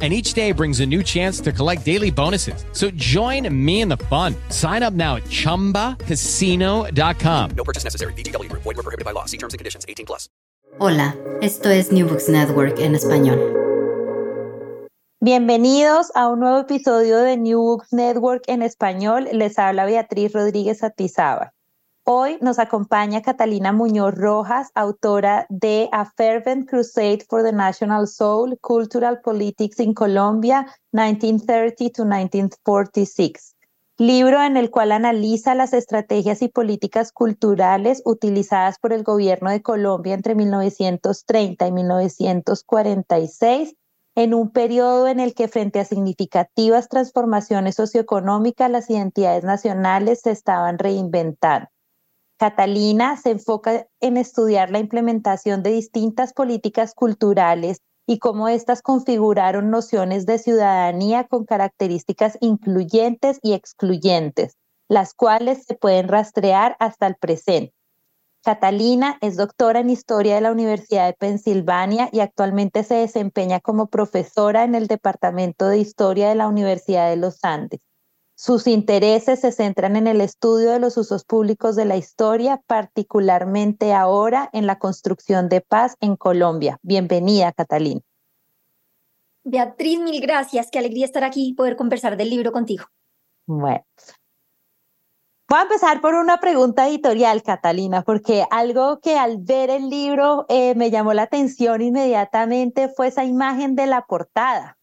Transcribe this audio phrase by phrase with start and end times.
[0.00, 2.64] And each day brings a new chance to collect daily bonuses.
[2.72, 4.36] So join me in the fun.
[4.50, 7.50] Sign up now at chumbacasino.com.
[7.56, 8.12] No purchase necessary.
[8.12, 8.62] VGW Group.
[8.62, 9.24] Void were prohibited by law.
[9.24, 9.84] See terms and conditions.
[9.88, 10.28] 18 plus.
[10.80, 13.36] Hola, esto es New Books Network en español.
[15.20, 19.28] Bienvenidos a un nuevo episodio de New Books Network en español.
[19.32, 21.52] Les habla Beatriz Rodríguez Atizaba.
[22.10, 28.58] Hoy nos acompaña Catalina Muñoz Rojas, autora de A Fervent Crusade for the National Soul,
[28.62, 33.56] Cultural Politics in Colombia, 1930 to 1946
[33.98, 39.60] libro en el cual analiza las estrategias y políticas culturales utilizadas por el gobierno de
[39.60, 43.74] Colombia entre 1930 y 1946,
[44.14, 50.30] en un periodo en el que frente a significativas transformaciones socioeconómicas las identidades nacionales se
[50.30, 51.68] estaban reinventando.
[52.38, 59.70] Catalina se enfoca en estudiar la implementación de distintas políticas culturales y cómo éstas configuraron
[59.70, 64.56] nociones de ciudadanía con características incluyentes y excluyentes,
[64.88, 67.74] las cuales se pueden rastrear hasta el presente.
[68.44, 73.88] Catalina es doctora en Historia de la Universidad de Pensilvania y actualmente se desempeña como
[73.88, 77.80] profesora en el Departamento de Historia de la Universidad de los Andes.
[78.40, 83.92] Sus intereses se centran en el estudio de los usos públicos de la historia, particularmente
[83.92, 86.78] ahora en la construcción de paz en Colombia.
[86.82, 88.00] Bienvenida, Catalina.
[89.42, 90.70] Beatriz, mil gracias.
[90.70, 92.84] Qué alegría estar aquí y poder conversar del libro contigo.
[93.44, 93.84] Bueno.
[95.48, 100.46] Voy a empezar por una pregunta editorial, Catalina, porque algo que al ver el libro
[100.48, 104.77] eh, me llamó la atención inmediatamente fue esa imagen de la portada.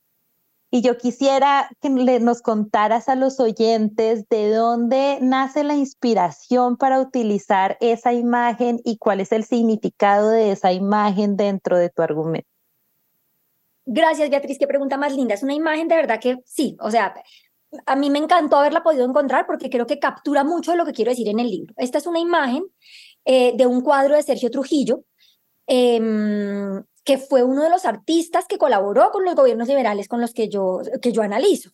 [0.75, 6.99] Y yo quisiera que nos contaras a los oyentes de dónde nace la inspiración para
[6.99, 12.49] utilizar esa imagen y cuál es el significado de esa imagen dentro de tu argumento.
[13.85, 15.33] Gracias, Beatriz, qué pregunta más linda.
[15.33, 17.13] Es una imagen de verdad que sí, o sea,
[17.85, 20.91] a mí me encantó haberla podido encontrar porque creo que captura mucho de lo que
[20.91, 21.73] quiero decir en el libro.
[21.77, 22.65] Esta es una imagen
[23.23, 25.05] eh, de un cuadro de Sergio Trujillo,
[25.67, 30.33] em, que fue uno de los artistas que colaboró con los gobiernos liberales con los
[30.33, 31.69] que yo, que yo analizo.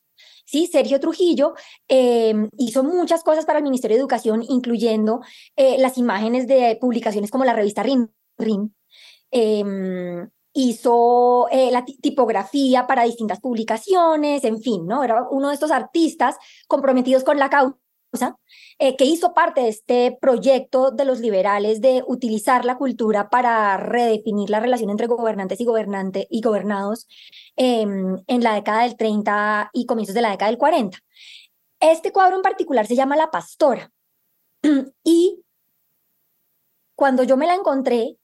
[0.45, 0.67] ¿sí?
[0.67, 1.53] Sergio Trujillo
[1.87, 5.21] eh, hizo muchas cosas para el Ministerio de Educación, incluyendo
[5.55, 8.09] eh, las imágenes de publicaciones como la revista RIM.
[8.37, 8.73] RIM
[9.31, 15.01] em, hizo eh, la tipografía para distintas publicaciones, en fin, ¿no?
[15.03, 16.35] Era uno de estos artistas
[16.67, 17.77] comprometidos con la causa
[18.79, 23.77] eh, que hizo parte de este proyecto de los liberales de utilizar la cultura para
[23.77, 27.07] redefinir la relación entre gobernantes y, gobernante, y gobernados
[27.55, 30.97] em, en la década del 30 y comienzos de la década del 40.
[31.79, 33.91] Este cuadro en particular se llama La Pastora.
[35.03, 35.43] y
[36.95, 38.17] cuando yo me la encontré,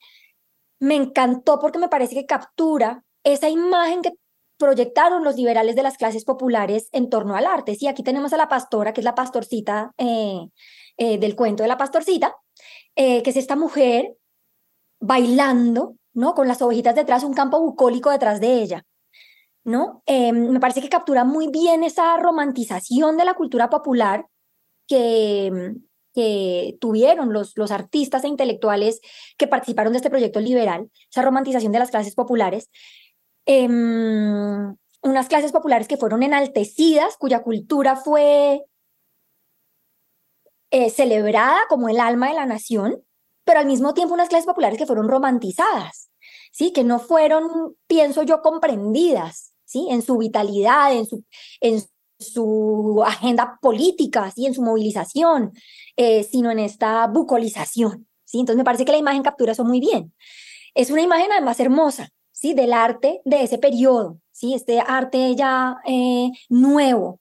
[0.79, 4.11] me encantó porque me parece que captura esa imagen que
[4.57, 7.75] proyectaron los liberales de las clases populares en torno al arte.
[7.75, 10.47] Sí, aquí tenemos a la pastora, que es la pastorcita eh,
[10.97, 12.35] eh, del cuento de la pastorcita,
[12.95, 14.15] eh, que es esta mujer
[14.99, 16.33] bailando, ¿no?
[16.33, 18.83] Con las ovejitas detrás, un campo bucólico detrás de ella,
[19.63, 20.01] ¿no?
[20.07, 24.25] me parece que captura muy bien esa romantización de la cultura popular
[24.87, 25.75] que,
[26.79, 29.01] tuvieron los artistas e intelectuales
[29.37, 32.71] que participaron de este proyecto liberal, esa romantización de las clases populares,
[33.47, 38.61] em, unas clases populares que fueron enaltecidas, cuya cultura fue
[40.69, 43.01] eh, celebrada como el alma de la nación,
[43.45, 46.09] pero al mismo tiempo unas clases populares que fueron romantizadas,
[46.51, 46.73] ¿sí?
[46.73, 49.87] Que no fueron, pienso yo, comprendidas, ¿sí?
[49.89, 51.23] En su vitalidad, en su,
[51.61, 51.81] en
[52.19, 54.45] su agenda política, ¿sí?
[54.45, 55.53] En su movilización,
[55.95, 58.41] eh, sino en esta bucolización, ¿sí?
[58.41, 60.13] Entonces me parece que la imagen captura eso muy bien.
[60.75, 62.53] Es una imagen además hermosa, ¿sí?
[62.53, 64.53] Del arte de ese periodo, ¿sí?
[64.53, 67.19] Este arte ya eh, nuevo.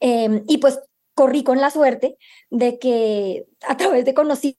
[0.00, 0.80] Em, y pues
[1.14, 2.16] corrí con la suerte
[2.50, 4.58] de que a través de conocidos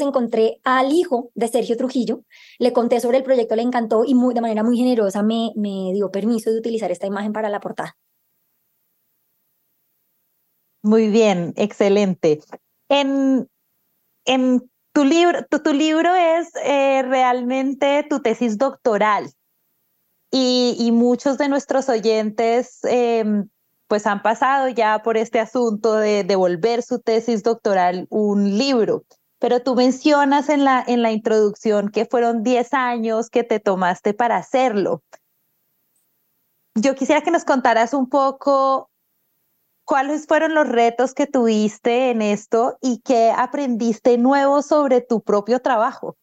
[0.00, 2.24] encontré al hijo de Sergio Trujillo,
[2.58, 6.10] le conté sobre el proyecto, le encantó y de manera muy generosa me, me dio
[6.10, 7.96] permiso de utilizar esta imagen para la portada.
[10.82, 12.40] Muy bien, excelente.
[12.88, 13.48] En,
[14.24, 19.30] en tu libro, tu, tu libro es eh, realmente tu tesis doctoral
[20.30, 23.48] y, y muchos de nuestros oyentes em,
[23.88, 29.04] pues han pasado ya por este asunto de devolver su tesis doctoral un libro.
[29.40, 34.12] Pero tú mencionas en la, en la introducción que fueron 10 años que te tomaste
[34.12, 35.02] para hacerlo.
[36.74, 38.89] Yo quisiera que nos contaras un poco
[39.90, 45.58] cuáles fueron los retos que tuviste en esto y qué aprendiste nuevo sobre tu propio
[45.58, 46.16] trabajo.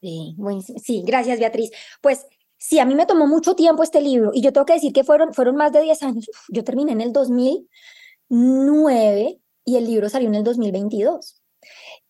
[0.00, 0.34] Sí,
[0.82, 1.70] sí, gracias Beatriz.
[2.00, 4.94] Pues sí, a mí me tomó mucho tiempo este libro y yo tengo que decir
[4.94, 6.24] que fueron, fueron más de 10 años.
[6.48, 11.42] yo terminé en el 2009 y el libro salió en el 2022.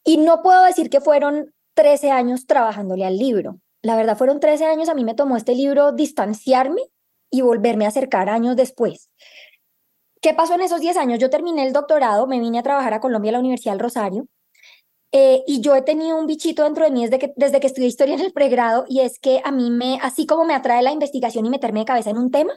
[0.05, 3.59] Y no puedo decir que fueron 13 años trabajándole al libro.
[3.83, 6.83] La verdad, fueron 13 años, a mí me tomó este libro distanciarme
[7.29, 9.11] y volverme a acercar años después.
[10.21, 11.19] ¿Qué pasó en esos 10 años?
[11.19, 14.27] Yo terminé el doctorado, me vine a trabajar a Colombia, a la Universidad del Rosario,
[15.13, 17.89] eh, y yo he tenido un bichito dentro de mí desde que, desde que estudié
[17.89, 20.93] historia en el pregrado, y es que a mí me, así como me atrae la
[20.93, 22.53] investigación y meterme de cabeza en un tema,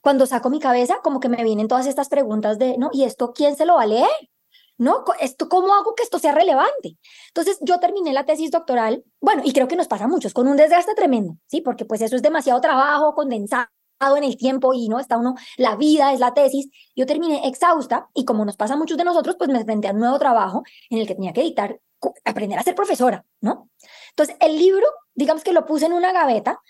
[0.00, 2.90] cuando saco mi cabeza, como que me vienen todas estas preguntas de, ¿no?
[2.92, 4.08] ¿Y esto quién se lo va a leer?
[4.78, 5.04] ¿no?
[5.20, 6.96] Esto, ¿Cómo hago que esto sea relevante?
[7.28, 10.48] Entonces, yo terminé la tesis doctoral, bueno, y creo que nos pasa a muchos, con
[10.48, 11.60] un desgaste tremendo, ¿sí?
[11.60, 13.66] Porque pues eso es demasiado trabajo condensado
[14.16, 16.68] en el tiempo y no está uno, la vida es la tesis.
[16.94, 19.92] Yo terminé exhausta y como nos pasa a muchos de nosotros, pues me enfrenté a
[19.92, 21.80] un nuevo trabajo en el que tenía que editar,
[22.24, 23.68] aprender a ser profesora, ¿no?
[24.10, 26.60] Entonces, el libro, digamos que lo puse en una gaveta,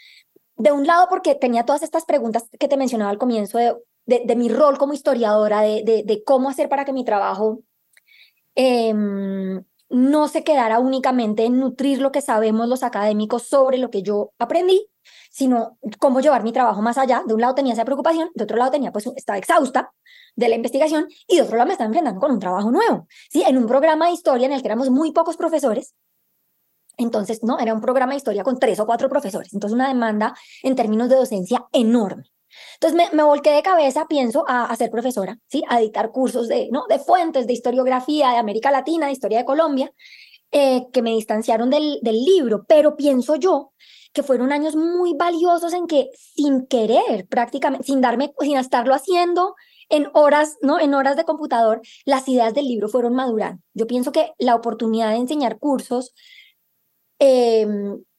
[0.56, 3.74] de un lado porque tenía todas estas preguntas que te mencionaba al comienzo de,
[4.06, 7.62] de, mi rol como historiadora, de, de, de cómo hacer para que mi trabajo
[8.54, 14.02] Em, no se quedara únicamente en nutrir lo que sabemos los académicos sobre lo que
[14.02, 14.88] yo aprendí,
[15.32, 17.22] sino cómo llevar mi trabajo más allá.
[17.26, 19.92] De un lado tenía esa preocupación, de otro lado tenía, pues, estaba exhausta
[20.36, 23.42] de la investigación y de otro lado me estaba enfrentando con un trabajo nuevo, ¿sí?
[23.46, 25.94] En un programa de historia en el que éramos muy pocos profesores,
[26.98, 30.34] entonces, no, era un programa de historia con tres o cuatro profesores, entonces una demanda
[30.62, 32.24] en términos de docencia enorme.
[32.74, 35.62] Entonces me, me, volqué de cabeza, pienso, a, a, ser profesora, ¿sí?
[35.68, 36.84] a dictar cursos de, ¿no?
[36.86, 39.90] de fuentes, de historiografía de América Latina, de historia de Colombia,
[40.50, 43.72] eh, que me distanciaron del, del libro, pero pienso yo
[44.12, 49.54] que fueron años muy valiosos en que sin querer, prácticamente, sin darme, sin estarlo haciendo,
[49.88, 50.80] en horas, ¿no?
[50.80, 53.62] En horas de computador, las ideas del libro fueron madurando.
[53.74, 56.14] Yo pienso que la oportunidad de enseñar cursos
[57.18, 57.66] eh,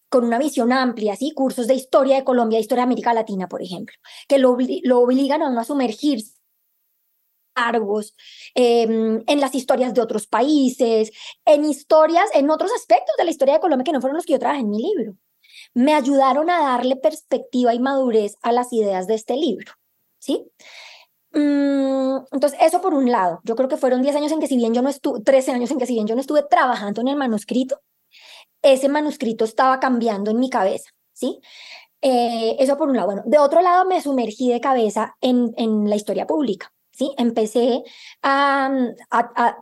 [0.10, 1.32] con una visión amplia, ¿sí?
[1.34, 3.96] cursos de historia de Colombia, historia de América Latina, por ejemplo,
[4.28, 6.36] que lo, lo obligan a uno a sumergirse
[7.56, 8.16] largos,
[8.56, 11.12] eh, en las historias de otros países,
[11.46, 14.34] en historias, en otros aspectos de la historia de Colombia que no fueron los que
[14.34, 15.16] yo trabajé en mi libro.
[15.74, 19.74] Me ayudaron a darle perspectiva y madurez a las ideas de este libro,
[20.20, 20.46] ¿sí?
[21.32, 24.56] Mm, entonces, eso por un lado, yo creo que fueron 10 años en que si
[24.56, 27.08] bien yo no estuve, 13 años en que si bien yo no estuve trabajando en
[27.08, 27.82] el manuscrito,
[28.62, 31.42] ese manuscrito estaba cambiando en mi cabeza, ¿sí?
[32.02, 33.08] Eh, eso por un lado.
[33.08, 37.14] Bueno, de otro lado me sumergí de cabeza en, en la historia pública, ¿sí?
[37.18, 37.84] Empecé
[38.22, 38.72] a,
[39.12, 39.58] a,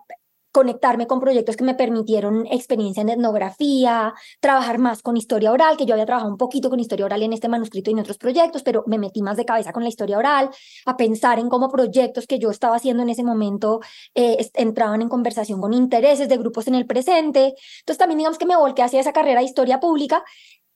[0.52, 5.86] conectarme con proyectos que me permitieron experiencia en etnografía, trabajar más con historia oral, que
[5.86, 8.64] yo había trabajado un poquito con historia oral en este manuscrito y en otros proyectos,
[8.64, 10.50] pero me metí más de cabeza con la historia oral,
[10.86, 13.80] a pensar en cómo proyectos que yo estaba haciendo en ese momento
[14.16, 17.54] eh, entraban en conversación con intereses de grupos en el presente.
[17.80, 20.24] Entonces también digamos que me volqué hacia esa carrera de historia pública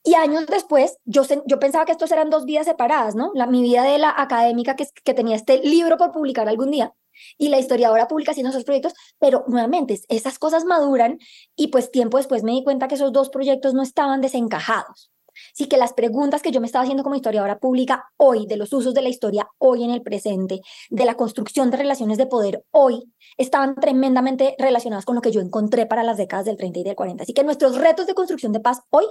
[0.06, 3.32] y años después, yo, yo pensaba que estos eran dos vidas separadas, ¿no?
[3.34, 6.94] La, mi vida de la académica que, que tenía este libro por publicar algún día
[7.38, 11.18] y la historiadora publica haciendo esos proyectos, pero nuevamente esas cosas maduran
[11.54, 15.10] y pues tiempo después me di cuenta que esos dos proyectos no estaban desencajados.
[15.52, 18.72] Sí que las preguntas que yo me estaba haciendo como historiadora pública hoy, de los
[18.72, 22.64] usos de la historia hoy en el presente, de la construcción de relaciones de poder
[22.70, 26.84] hoy, estaban tremendamente relacionadas con lo que yo encontré para las décadas del 30 y
[26.84, 27.22] del 40.
[27.22, 29.04] Así que nuestros retos de construcción de paz hoy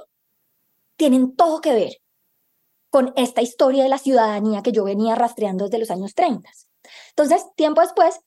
[0.98, 1.94] tienen todo que ver
[2.96, 6.50] con esta historia de la ciudadanía que yo venía rastreando desde los años 30.
[7.10, 8.22] Entonces, tiempo después,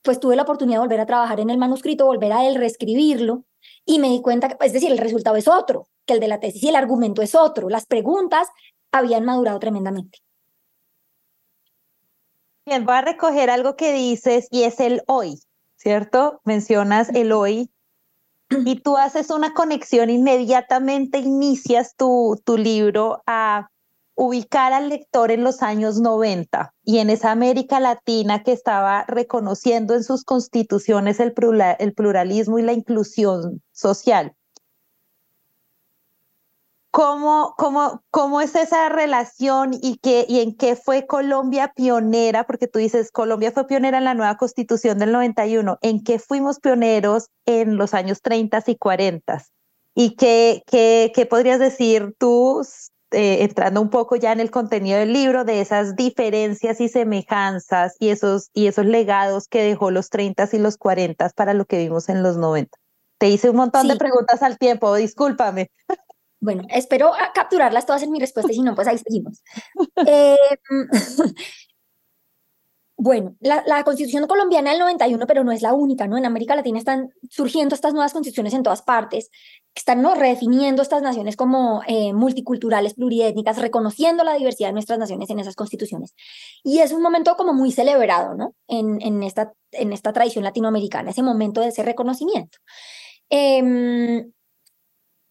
[0.00, 3.44] pues tuve la oportunidad de volver a trabajar en el manuscrito, volver a él, reescribirlo,
[3.84, 6.40] y me di cuenta que, es decir, el resultado es otro que el de la
[6.40, 7.68] tesis y el argumento es otro.
[7.68, 8.48] Las preguntas
[8.92, 10.20] habían madurado tremendamente.
[12.64, 15.38] Bien, voy a recoger algo que dices y es el hoy,
[15.76, 16.40] ¿cierto?
[16.44, 17.70] Mencionas el hoy
[18.48, 23.68] y tú haces una conexión inmediatamente, inicias tu, tu libro a
[24.16, 29.94] ubicar al lector en los años 90 y en esa América Latina que estaba reconociendo
[29.94, 34.34] en sus constituciones el, pluralismo y la inclusión social.
[36.92, 42.46] ¿Cómo, cómo, cómo es esa relación y, qué, y en qué fue Colombia pionera?
[42.46, 45.78] Porque tú dices, Colombia fue pionera en la nueva constitución del 91.
[45.82, 49.44] ¿En qué fuimos pioneros en los años 30 y 40?
[49.96, 52.62] ¿Y qué, qué, qué podrías decir tú
[53.14, 57.96] eh, entrando un poco ya en el contenido del libro, de esas diferencias y semejanzas
[57.98, 61.78] y esos, y esos legados que dejó los 30 y los 40 para lo que
[61.78, 62.76] vimos en los 90.
[63.18, 65.70] Te hice un montón de preguntas al tiempo, discúlpame.
[66.40, 69.42] Bueno, espero capturarlas todas en mi respuesta y si no, pues ahí seguimos.
[70.06, 70.36] eh,
[72.96, 76.16] Bueno, la, constitución colombiana del 91, pero no es la única, ¿no?
[76.16, 79.30] En América Latina están surgiendo estas nuevas constituciones en todas partes,
[79.74, 80.14] que están ¿no?
[80.14, 85.56] redefiniendo estas naciones como eh, multiculturales, pluriétnicas, reconociendo la diversidad de nuestras naciones en esas
[85.56, 86.14] constituciones.
[86.62, 88.54] Y es un momento como muy celebrado, ¿no?
[88.68, 92.58] En, en, esta, en esta tradición latinoamericana, ese momento de ese reconocimiento.
[93.28, 94.24] Eh,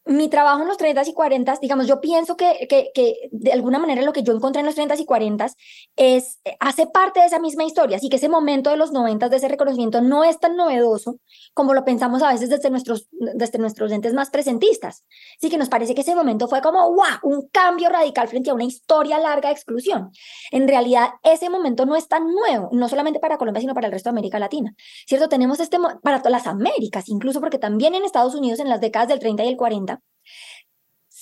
[0.05, 3.79] mi trabajo en los 30 y 40, digamos, yo pienso que, que, que, de alguna
[3.79, 5.47] manera lo que yo encontré en los 30 y 40
[5.95, 9.37] es, hace parte de esa misma historia, así que ese momento de los 90 de
[9.37, 11.19] ese reconocimiento no es tan novedoso
[11.53, 15.05] como lo pensamos a veces desde nuestros, desde nuestros entes más presentistas.
[15.37, 18.53] Así que nos parece que ese momento fue como, wow, un cambio radical frente a
[18.53, 20.11] una historia larga de exclusión.
[20.51, 23.93] En realidad, ese momento no es tan nuevo, no solamente para Colombia, sino para el
[23.93, 24.75] resto de América Latina.
[25.07, 25.29] ¿Cierto?
[25.29, 29.07] Tenemos este, para todas las Américas, incluso porque también en Estados Unidos en las décadas
[29.07, 29.92] del 30 y el 40,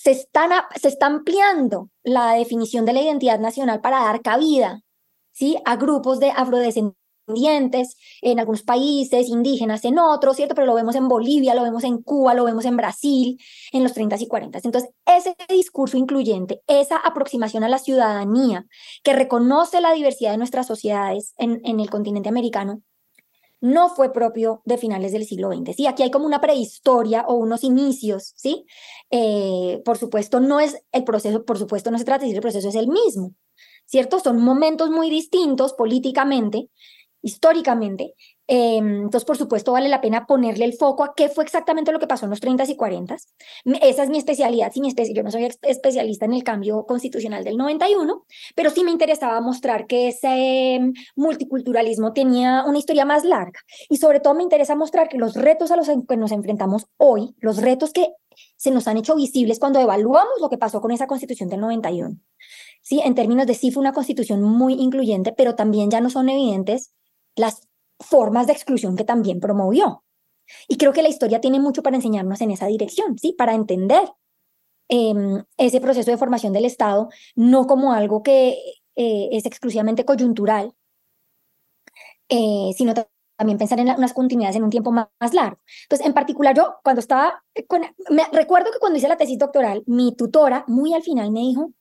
[0.02, 4.82] se, están, se está ampliando la definición de la identidad nacional para dar cabida
[5.32, 5.58] ¿sí?
[5.64, 10.56] a grupos de afrodescendientes en algunos países, indígenas en otros, ¿cierto?
[10.56, 13.40] Pero lo vemos en Bolivia, lo vemos en Cuba, lo vemos en Brasil,
[13.72, 14.60] en los 30 y 40.
[14.64, 18.66] Entonces, ese discurso incluyente, esa aproximación a la ciudadanía
[19.04, 22.82] que reconoce la diversidad de nuestras sociedades en, en el continente americano,
[23.62, 25.76] no fue propio de finales del siglo XX.
[25.76, 28.66] Sí, aquí hay como una prehistoria o unos inicios, ¿sí?
[29.12, 32.42] Eh, por supuesto, no es el proceso, por supuesto, no se trata de decir el
[32.42, 33.36] proceso es el mismo,
[33.86, 34.20] ¿cierto?
[34.20, 36.70] Son momentos muy distintos políticamente,
[37.22, 38.16] históricamente,
[38.54, 42.00] Em, entonces, por supuesto, vale la pena ponerle el foco a qué fue exactamente lo
[42.00, 43.16] que pasó en los 30 y 40.
[43.82, 44.74] Esa es mi especialidad.
[44.74, 48.92] Sí, mi yo no soy especialista en el cambio constitucional del 91, pero sí me
[48.92, 53.62] interesaba mostrar que ese em, multiculturalismo tenía una historia más larga.
[53.90, 57.34] Y sobre todo me interesa mostrar que los retos a los que nos enfrentamos hoy,
[57.40, 58.10] los retos que
[58.58, 62.18] se nos han hecho visibles cuando evaluamos lo que pasó con esa constitución del 91.
[62.82, 66.28] Sí, en términos de sí fue una constitución muy incluyente, pero también ya no son
[66.28, 66.92] evidentes
[67.36, 67.68] las
[68.00, 70.04] formas de exclusión que también promovió.
[70.68, 73.34] Y creo que la historia tiene mucho para enseñarnos en esa dirección, ¿sí?
[73.38, 74.04] Para entender
[74.90, 78.58] em, ese proceso de formación del Estado, no como algo que
[78.96, 80.74] eh, es exclusivamente coyuntural,
[82.30, 82.94] eh, sino
[83.38, 85.60] también pensar en unas continuidades en un tiempo más, largo.
[85.84, 87.44] Entonces, en particular, yo cuando estaba,
[88.10, 91.72] me recuerdo que cuando hice la tesis doctoral, mi tutora muy al final me dijo,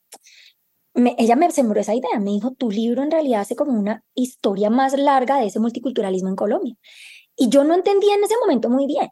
[0.93, 4.69] ella me sembró esa idea, me dijo, tu libro en realidad hace como una historia
[4.69, 6.75] más larga de ese multiculturalismo en Colombia.
[7.35, 9.09] Y yo no entendía en ese momento muy bien.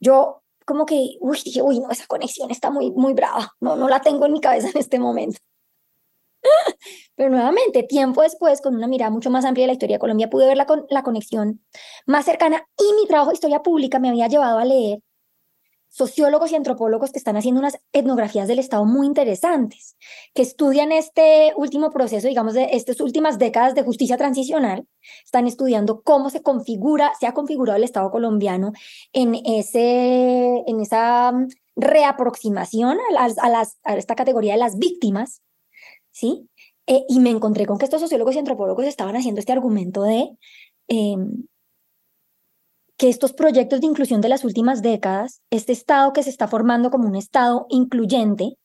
[0.00, 3.88] Yo como que, uy, dije, uy, no, esa conexión está muy, muy brava, no, no
[3.88, 5.38] la tengo en mi cabeza en este momento.
[7.16, 10.30] Pero nuevamente, tiempo después, con una mirada mucho más amplia de la historia de Colombia,
[10.30, 11.64] pude ver la, la conexión
[12.06, 15.00] más cercana y mi trabajo de historia pública me había llevado a leer
[15.92, 19.98] sociólogos y antropólogos que están haciendo unas etnografías del Estado muy interesantes,
[20.34, 24.86] que estudian este último proceso, digamos, de estas últimas décadas de justicia transicional,
[25.22, 28.72] están estudiando cómo se configura, se ha configurado el Estado colombiano
[29.12, 35.42] en, ese, en esa mm, reaproximación a, las, a, esta categoría de las víctimas,
[36.10, 36.48] ¿sí?
[36.86, 40.30] Eh, y me encontré con que estos sociólogos y antropólogos estaban haciendo este argumento de...
[40.88, 41.44] Em,
[43.02, 46.88] que estos proyectos de inclusión de las últimas décadas, este Estado que se está formando
[46.92, 48.56] como un Estado incluyente,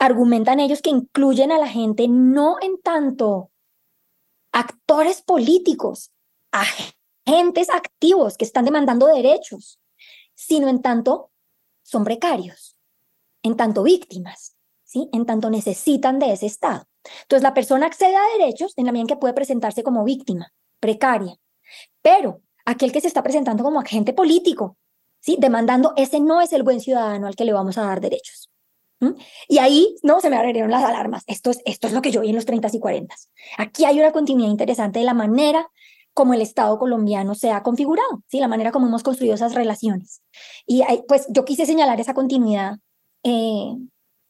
[0.00, 3.52] argumentan ellos que incluyen a la gente no en tanto
[4.50, 6.10] actores políticos,
[6.50, 9.78] agentes activos que están demandando derechos,
[10.34, 11.30] sino en tanto
[11.84, 12.76] son precarios,
[13.44, 15.08] en tanto víctimas, ¿sí?
[15.12, 16.88] en tanto necesitan de ese Estado.
[17.22, 20.52] Entonces la persona accede a derechos en la medida en que puede presentarse como víctima,
[20.80, 21.36] precaria,
[22.02, 24.76] pero aquel que se está presentando como agente político,
[25.20, 25.36] ¿sí?
[25.38, 28.50] demandando ese no es el buen ciudadano al que le vamos a dar derechos.
[29.48, 31.24] Y ahí no se me abrieron las alarmas.
[31.26, 33.14] Esto es, esto es lo que yo vi en los 30 y 40.
[33.58, 35.68] Aquí hay una continuidad interesante de la manera
[36.14, 38.38] como el Estado colombiano se ha configurado, ¿sí?
[38.38, 40.22] la manera como hemos construido esas relaciones.
[40.64, 42.78] Y pues yo quise señalar esa continuidad
[43.24, 43.74] eh,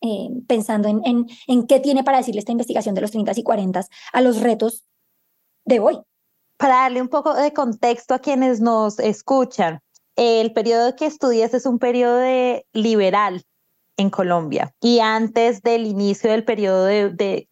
[0.01, 3.43] eh, pensando en, en, en qué tiene para decirle esta investigación de los 30 y
[3.43, 4.85] 40 a los retos
[5.67, 6.01] de hoy.
[6.57, 9.81] Para darle un poco de contexto a quienes nos escuchan,
[10.17, 12.23] el periodo que estudias es un periodo
[12.73, 13.43] liberal
[13.97, 16.89] en Colombia y antes del inicio del periodo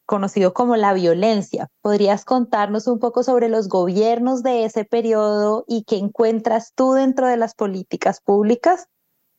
[0.07, 1.69] conocido como la violencia.
[1.81, 7.27] ¿Podrías contarnos un poco sobre los gobiernos de ese periodo y qué encuentras tú dentro
[7.27, 8.87] de las políticas públicas?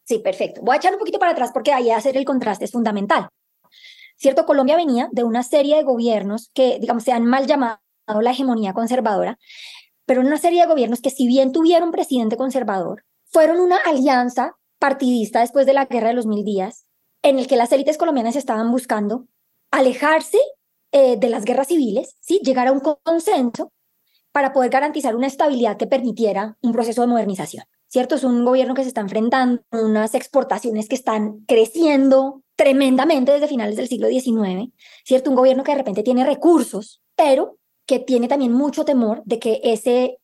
[0.06, 0.62] Sí, perfecto.
[0.62, 3.30] Voy a echar un poquito para atrás porque ahí hacer el contraste es fundamental.
[4.16, 8.32] Cierto, Colombia venía de una serie de gobiernos que, digamos, se han mal llamado la
[8.32, 9.40] hegemonía conservadora,
[10.06, 15.40] pero una serie de gobiernos que si bien tuvieron presidente conservador, fueron una alianza partidista
[15.40, 16.86] después de la guerra de los mil días,
[17.22, 19.28] en el que las élites colombianas estaban buscando
[19.72, 20.38] alejarse
[20.92, 22.40] eh, de las guerras civiles, ¿sí?
[22.44, 23.72] llegar a un consenso
[24.32, 27.66] para poder garantizar una estabilidad que permitiera un proceso de modernización.
[27.88, 28.16] ¿Cierto?
[28.16, 33.48] Es un gobierno que se está enfrentando a unas exportaciones que están creciendo tremendamente desde
[33.48, 34.72] finales del siglo XIX,
[35.06, 35.30] ¿cierto?
[35.30, 39.62] Un gobierno que de repente tiene recursos, pero que tiene también mucho temor de que
[39.64, 40.20] ese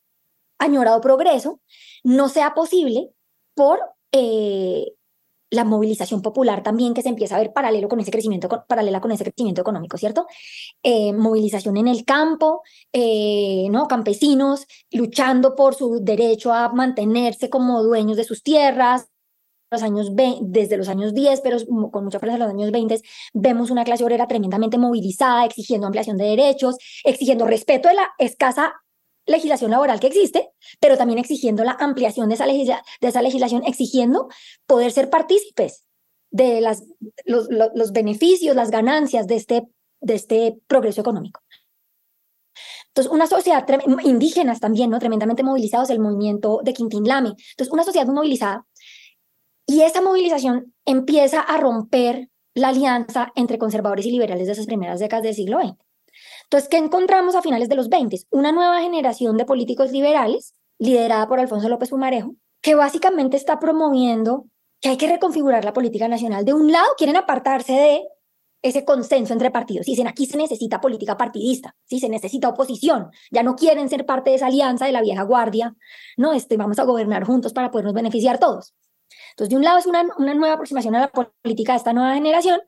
[0.57, 1.61] añorado progreso
[2.03, 3.09] no sea posible
[3.53, 3.79] por
[4.11, 4.93] eh,
[5.51, 9.11] la movilización popular también que se empieza a ver paralelo con ese crecimiento, paralela con
[9.11, 10.27] ese crecimiento económico, ¿cierto?
[10.83, 12.61] Eh, movilización en el campo,
[12.93, 13.87] eh, ¿no?
[13.87, 19.07] Campesinos luchando por su derecho a mantenerse como dueños de sus tierras,
[19.71, 20.11] los años
[20.41, 21.57] desde los años 10, pero
[21.91, 23.01] con mucha fuerza en los años 20,
[23.33, 28.73] vemos una clase obrera tremendamente movilizada, exigiendo ampliación de derechos, exigiendo respeto de la escasa
[29.25, 30.49] legislación laboral que existe,
[30.79, 34.27] pero también exigiendo la ampliación de esa, de esa legislación, exigiendo
[34.65, 35.85] poder ser partícipes
[36.31, 36.83] de las,
[37.25, 39.67] los, los, beneficios, las ganancias de este,
[40.01, 41.41] de este progreso económico.
[42.87, 43.65] Entonces, una sociedad,
[44.03, 44.99] indígenas también, ¿no?
[44.99, 47.29] Tremendamente movilizados, el movimiento de Quintín Lame.
[47.29, 48.65] Entonces, una sociedad movilizada.
[49.69, 54.99] Y esa movilización empieza a romper la alianza entre conservadores y liberales de esas primeras
[54.99, 55.77] décadas del siglo XX.
[56.45, 58.17] Entonces, ¿qué encontramos a finales de los 20?
[58.31, 64.45] Una nueva generación de políticos liberales, liderada por Alfonso López Pumarejo, que básicamente está promoviendo
[64.81, 66.45] que hay que reconfigurar la política nacional.
[66.45, 68.01] De un lado, quieren apartarse de
[68.63, 69.85] ese consenso entre partidos.
[69.85, 71.99] Dicen, aquí se necesita política partidista, ¿sí?
[71.99, 73.11] se necesita oposición.
[73.29, 75.75] Ya no quieren ser parte de esa alianza de la vieja guardia,
[76.17, 76.33] ¿no?
[76.33, 78.73] Este, vamos a gobernar juntos para podernos beneficiar todos.
[79.39, 82.13] Entonces, de un lado es una, una nueva aproximación a la política de esta nueva
[82.13, 82.61] generación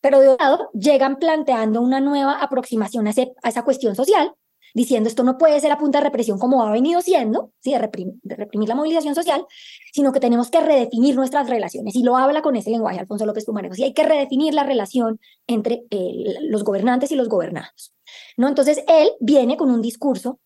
[0.00, 4.32] pero de otro lado, llegan planteando una nueva aproximación a, esa cuestión social,
[4.74, 7.72] diciendo esto no puede ser a punta de represión como ha venido siendo, ¿sí?
[7.72, 9.44] de, reprimir la movilización social,
[9.92, 11.96] sino que tenemos que redefinir nuestras relaciones.
[11.96, 13.74] Y lo habla con ese lenguaje Alfonso López Pumarejo.
[13.76, 15.82] Y hay que redefinir la relación entre
[16.42, 17.94] los gobernantes y los gobernados.
[18.36, 18.46] ¿no?
[18.46, 20.38] Entonces, él viene con un discurso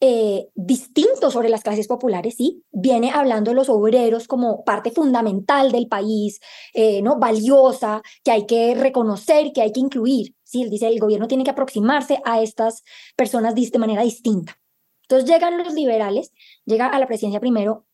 [0.00, 2.62] eh, distinto sobre las clases populares, ¿sí?
[2.70, 6.38] Viene hablando de los obreros como parte fundamental del país,
[6.72, 7.18] eh, ¿no?
[7.18, 10.62] Valiosa, que hay que reconocer, que hay que incluir, ¿sí?
[10.62, 12.84] Él dice, el gobierno tiene que aproximarse a estas
[13.16, 14.60] personas de manera distinta.
[15.02, 16.32] Entonces llegan los liberales,
[16.64, 17.84] llega a la presidencia primero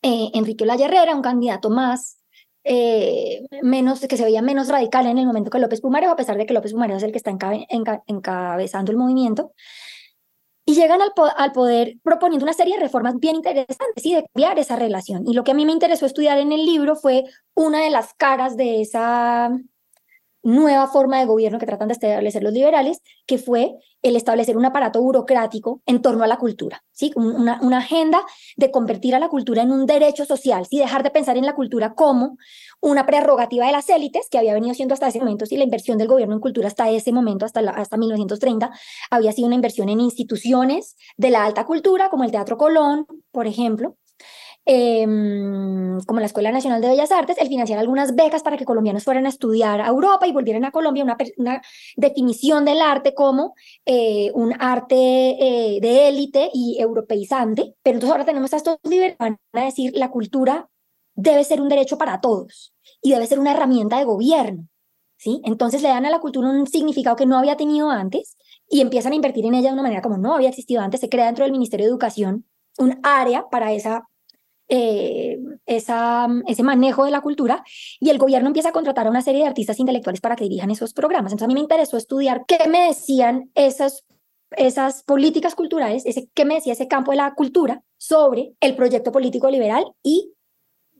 [0.00, 2.16] eh, Enrique Olaya Herrera, un candidato más
[3.62, 6.46] menos, que se veía menos radical en el momento que López Pumarejo, a pesar de
[6.46, 7.36] que López Pumarejo es el que está
[8.06, 9.52] encabezando el movimiento
[10.70, 14.56] y llegan al, al, poder proponiendo una serie de reformas bien interesantes y de cambiar
[14.60, 15.26] esa relación.
[15.26, 18.14] Y lo que a mí me interesó estudiar en el libro fue una de las
[18.14, 19.50] caras de esa
[20.42, 24.64] nueva forma de gobierno que tratan de establecer los liberales, que fue el establecer un
[24.64, 27.12] aparato burocrático en torno a la cultura, ¿sí?
[27.16, 28.22] Una, una agenda
[28.56, 30.78] de convertir a la cultura en un derecho social, ¿sí?
[30.78, 32.38] Dejar de pensar en la cultura como
[32.80, 35.98] una prerrogativa de las élites, que había venido siendo hasta ese momento, y la inversión
[35.98, 38.70] del gobierno en cultura hasta ese momento, hasta, hasta 1930,
[39.10, 43.46] había sido una inversión en instituciones de la alta cultura, como el Teatro Colón, por
[43.46, 43.96] ejemplo,
[44.72, 49.02] Em, como la Escuela Nacional de Bellas Artes, el financiar algunas becas para que colombianos
[49.02, 51.04] fueran a estudiar a Europa y volvieran a Colombia,
[51.38, 51.60] una,
[51.96, 53.54] definición del arte como
[53.84, 57.74] eh, un arte eh, de élite y europeizante.
[57.82, 59.18] Pero entonces ahora tenemos a estos liberales
[59.52, 60.68] a decir la cultura
[61.16, 64.68] debe ser un derecho para todos y debe ser una herramienta de gobierno.
[65.16, 65.40] ¿sí?
[65.44, 68.36] Entonces le dan a la cultura un significado que no había tenido antes
[68.68, 71.00] y empiezan a invertir en ella de una manera como no había existido antes.
[71.00, 72.46] Se crea dentro del Ministerio de Educación
[72.78, 74.06] un área para esa
[74.72, 77.64] eh, ese manejo de la cultura
[77.98, 80.70] y el gobierno empieza a contratar a una serie de artistas intelectuales para que dirijan
[80.70, 81.32] esos programas.
[81.32, 84.04] Entonces a mí me interesó estudiar qué me decían esas,
[84.52, 89.10] esas políticas culturales, ese, qué me decía ese campo de la cultura sobre el proyecto
[89.10, 90.32] político liberal y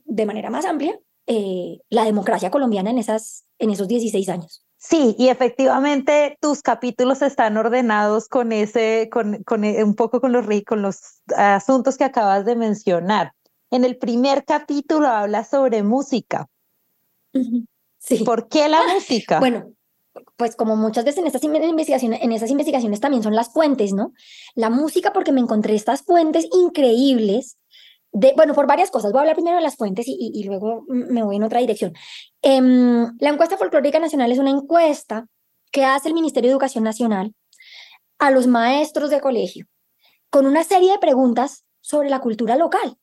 [0.03, 4.65] de manera más amplia eh, la democracia colombiana en, esas, en esos 16 años.
[4.75, 10.33] Sí, y efectivamente tus capítulos están ordenados con ese, con, con eh, un poco con
[10.33, 13.31] los, con los asuntos que acabas de mencionar.
[13.71, 16.47] En el primer capítulo habla sobre música.
[17.97, 18.23] Sí.
[18.23, 19.39] ¿Por qué la música?
[19.39, 19.73] Bueno,
[20.35, 24.13] pues como muchas veces en estas investigaciones, en esas investigaciones también son las fuentes, ¿no?
[24.55, 27.57] La música porque me encontré estas fuentes increíbles
[28.11, 29.11] de, bueno, por varias cosas.
[29.11, 31.93] Voy a hablar primero de las fuentes y, y, luego me voy en otra dirección.
[32.41, 32.59] Eh,
[33.19, 35.27] la encuesta folclórica nacional es una encuesta
[35.71, 37.33] que hace el Ministerio de Educación Nacional
[38.19, 39.67] a los maestros de colegio
[40.29, 42.97] con una serie de preguntas sobre la cultura local.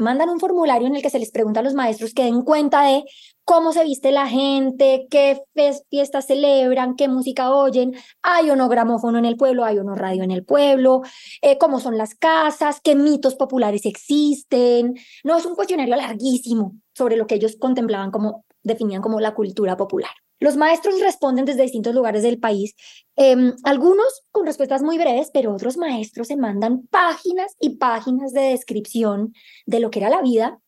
[0.00, 2.82] Mandan un formulario en el que se les pregunta a los maestros que den cuenta
[2.82, 3.04] de
[3.44, 5.42] cómo se viste la gente, qué
[5.90, 9.94] fiestas celebran, qué música oyen, hay o no gramófono en el pueblo, hay o no
[9.94, 11.02] radio en el pueblo,
[11.42, 14.94] eh, cómo son las casas, qué mitos populares existen.
[15.24, 19.76] No, es un cuestionario larguísimo sobre lo que ellos contemplaban como, definían como la cultura
[19.76, 20.12] popular.
[20.40, 22.74] Los maestros responden desde distintos lugares del país,
[23.16, 28.40] eh, algunos con respuestas muy breves, pero otros maestros se mandan páginas y páginas de
[28.40, 29.34] descripción
[29.66, 30.58] de lo que era la vida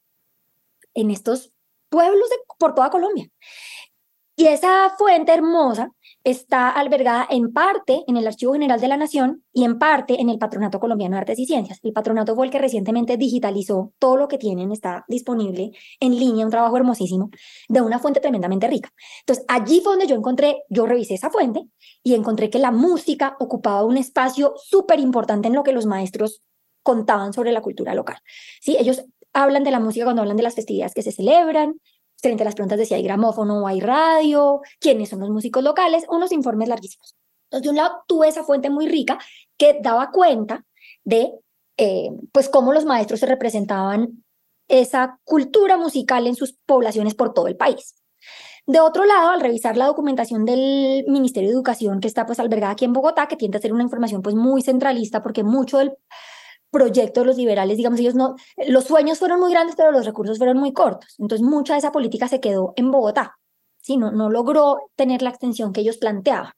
[0.94, 1.52] en estos
[1.88, 3.28] pueblos por toda Colombia.
[4.34, 5.90] Y esa fuente hermosa
[6.24, 10.30] está albergada en parte en el Archivo General de la Nación y en parte en
[10.30, 11.80] el Patronato Colombiano de Artes y Ciencias.
[11.82, 16.46] El patronato fue el que recientemente digitalizó todo lo que tienen, está disponible en línea,
[16.46, 17.30] un trabajo hermosísimo,
[17.68, 18.90] de una fuente tremendamente rica.
[19.20, 21.64] Entonces, allí fue donde yo encontré, yo revisé esa fuente
[22.02, 26.42] y encontré que la música ocupaba un espacio súper importante en lo que los maestros
[26.82, 28.16] contaban sobre la cultura local.
[28.60, 28.76] ¿Sí?
[28.78, 31.74] Ellos hablan de la música cuando hablan de las festividades que se celebran,
[32.22, 35.62] frente a las preguntas de si hay gramófono o hay radio, quiénes son los músicos
[35.62, 37.16] locales, unos informes larguísimos.
[37.46, 39.18] Entonces, de un lado tuve esa fuente muy rica
[39.58, 40.64] que daba cuenta
[41.04, 41.32] de
[41.76, 44.24] eh, pues cómo los maestros se representaban
[44.68, 47.96] esa cultura musical en sus poblaciones por todo el país.
[48.66, 52.72] De otro lado, al revisar la documentación del Ministerio de Educación que está pues albergada
[52.72, 55.92] aquí en Bogotá, que tiende a ser una información pues muy centralista porque mucho del
[56.72, 58.34] proyecto de los liberales, digamos, ellos no,
[58.66, 61.14] los sueños fueron muy grandes, pero los recursos fueron muy cortos.
[61.18, 63.38] Entonces, mucha de esa política se quedó en Bogotá,
[63.82, 63.96] ¿sí?
[63.96, 66.52] No, no logró tener la extensión que ellos planteaban.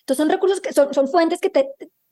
[0.00, 1.70] Entonces, son recursos que son, son fuentes que te,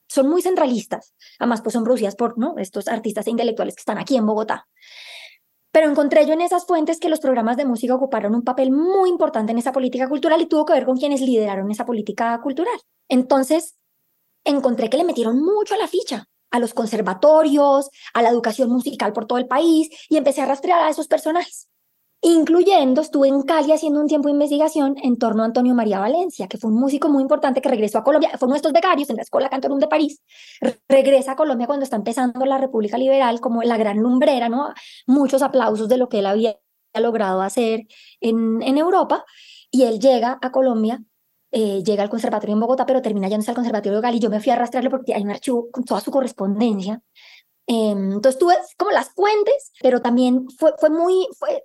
[0.08, 2.56] son muy centralistas, además, pues son producidas por ¿no?
[2.58, 4.66] estos artistas e intelectuales que están aquí en Bogotá.
[5.72, 9.10] Pero encontré yo en esas fuentes que los programas de música ocuparon un papel muy
[9.10, 12.78] importante en esa política cultural y tuvo que ver con quienes lideraron esa política cultural.
[13.08, 13.76] Entonces,
[14.44, 19.12] encontré que le metieron mucho a la ficha a los conservatorios, a la educación musical
[19.12, 21.68] por todo el país y empecé a rastrear a esos personajes.
[22.22, 26.46] Incluyendo, estuve en Cali haciendo un tiempo de investigación en torno a Antonio María Valencia,
[26.46, 29.10] que fue un músico muy importante que regresó a Colombia, fue uno de estos becarios
[29.10, 30.22] en la Escuela Cantorum de París,
[30.88, 34.72] regresa a Colombia cuando está empezando la República Liberal como la gran lumbrera, ¿no?
[35.08, 36.56] Muchos aplausos de lo que él había
[36.94, 37.88] logrado hacer
[38.20, 39.24] en, en Europa,
[39.72, 41.02] y él llega a Colombia
[41.56, 44.40] eh, llega al conservatorio en Bogotá, pero termina yéndose al conservatorio de y Yo me
[44.40, 47.00] fui a arrastrarlo porque hay un archivo con toda su correspondencia.
[47.68, 51.62] Eh, entonces tuve como las fuentes, pero también fue, fue muy, fue,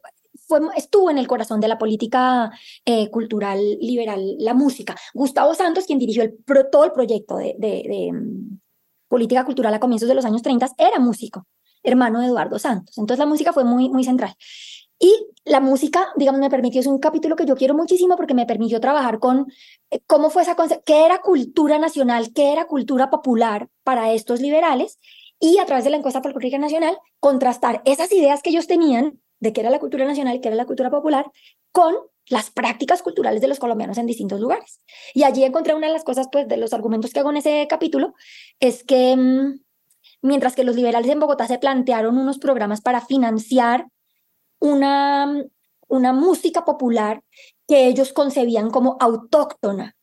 [0.48, 2.52] fue, estuvo en el corazón de la política
[2.86, 4.96] eh, cultural liberal, la música.
[5.16, 6.38] Gustavo Santos, quien dirigió el,
[6.72, 8.60] todo el proyecto de, de, de um,
[9.08, 11.48] política cultural a comienzos de los años 30, era músico,
[11.82, 12.96] hermano de Eduardo Santos.
[13.00, 14.36] Entonces la música fue muy, muy central.
[15.00, 15.16] Y
[15.50, 18.80] la música, digamos, me permitió, es un capítulo que yo quiero muchísimo porque me permitió
[18.80, 19.52] trabajar con
[19.90, 25.00] eh, cómo fue esa, qué era cultura nacional, qué era cultura popular para estos liberales
[25.40, 29.52] y a través de la encuesta folclórica nacional contrastar esas ideas que ellos tenían de
[29.52, 31.32] qué era la cultura nacional qué era la cultura popular
[31.72, 31.96] con
[32.28, 34.82] las prácticas culturales de los colombianos en distintos lugares.
[35.16, 37.66] Y allí encontré una de las cosas, pues, de los argumentos que hago en ese
[37.68, 38.14] capítulo,
[38.60, 39.60] es que mmm,
[40.22, 43.88] mientras que los liberales en Bogotá se plantearon unos programas para financiar
[44.60, 45.44] una,
[45.88, 47.24] una música popular
[47.68, 49.96] que ellos concebían como autóctona,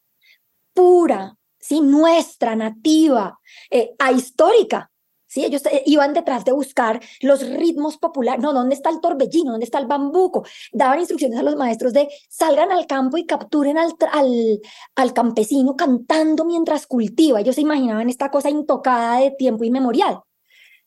[0.72, 1.80] pura, ¿sí?
[1.80, 3.40] nuestra, nativa,
[3.70, 4.90] eh, ahistórica.
[5.26, 5.44] ¿sí?
[5.44, 8.42] Ellos eh, iban detrás de buscar los ritmos populares.
[8.42, 9.52] No, ¿dónde está el torbellino?
[9.52, 10.44] ¿Dónde está el bambuco?
[10.72, 14.60] Daban instrucciones a los maestros de salgan al campo y capturen al, al,
[14.94, 17.40] al campesino cantando mientras cultiva.
[17.40, 20.20] Ellos se imaginaban esta cosa intocada de tiempo inmemorial.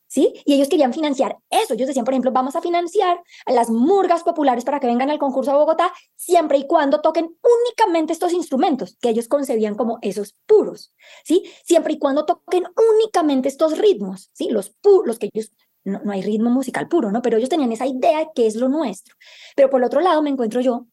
[0.10, 0.34] ¿Sí?
[0.44, 1.76] Y ellos querían financiar eso.
[1.76, 5.20] Ellos decían, por ejemplo, vamos a financiar a las murgas populares para que vengan al
[5.20, 10.36] concurso a Bogotá siempre y cuando toquen únicamente estos instrumentos que ellos concebían como esos
[10.46, 10.94] puros,
[11.24, 11.44] ¿sí?
[11.64, 14.50] Siempre y cuando toquen únicamente estos ritmos, ¿sí?
[14.50, 15.52] Los los que ellos
[15.86, 17.22] no, no hay ritmo musical puro, ¿no?
[17.22, 19.16] Pero ellos tenían esa idea de que es lo nuestro.
[19.56, 20.88] Pero por el otro lado me encuentro yo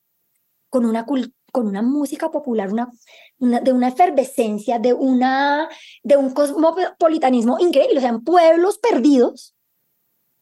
[0.68, 2.92] con una cultura con una música popular, una,
[3.38, 5.70] una, de una efervescencia, de, una,
[6.02, 9.56] de un cosmopolitanismo increíble, o sea, en pueblos perdidos,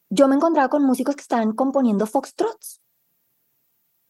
[0.09, 2.81] yo me encontraba con músicos que estaban componiendo foxtrots,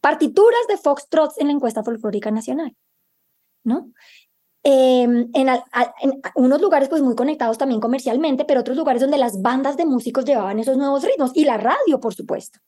[0.00, 2.74] partituras de foxtrots en la encuesta folclórica nacional,
[3.62, 3.92] ¿no?
[4.64, 9.40] Em, en, en, unos lugares pues muy conectados también comercialmente, pero otros lugares donde las
[9.40, 12.58] bandas de músicos llevaban esos nuevos ritmos y la radio, por supuesto,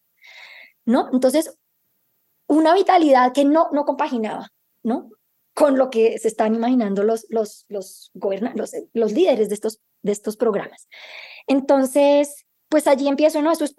[0.84, 1.08] ¿no?
[1.12, 1.58] Entonces,
[2.48, 4.48] una vitalidad que no, no compaginaba,
[4.82, 5.10] ¿no?
[5.54, 10.12] Con lo que se están imaginando los, los, los, los, los líderes de estos, de
[10.12, 10.88] estos programas.
[11.46, 13.52] Entonces, pues allí empiezo, ¿no?
[13.52, 13.74] Es,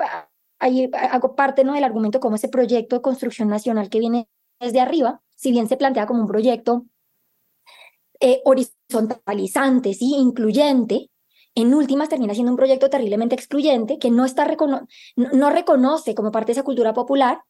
[0.59, 1.73] ahí hago parte, ¿no?
[1.73, 4.27] Del argumento como ese proyecto de construcción nacional que viene
[4.59, 6.85] desde arriba, si bien se plantea como un proyecto
[8.19, 10.13] eh, horizontalizante, ¿sí?
[10.17, 11.09] incluyente,
[11.55, 14.47] en últimas termina siendo un proyecto terriblemente excluyente que no, está
[15.15, 17.41] no, reconoce como parte de esa cultura popular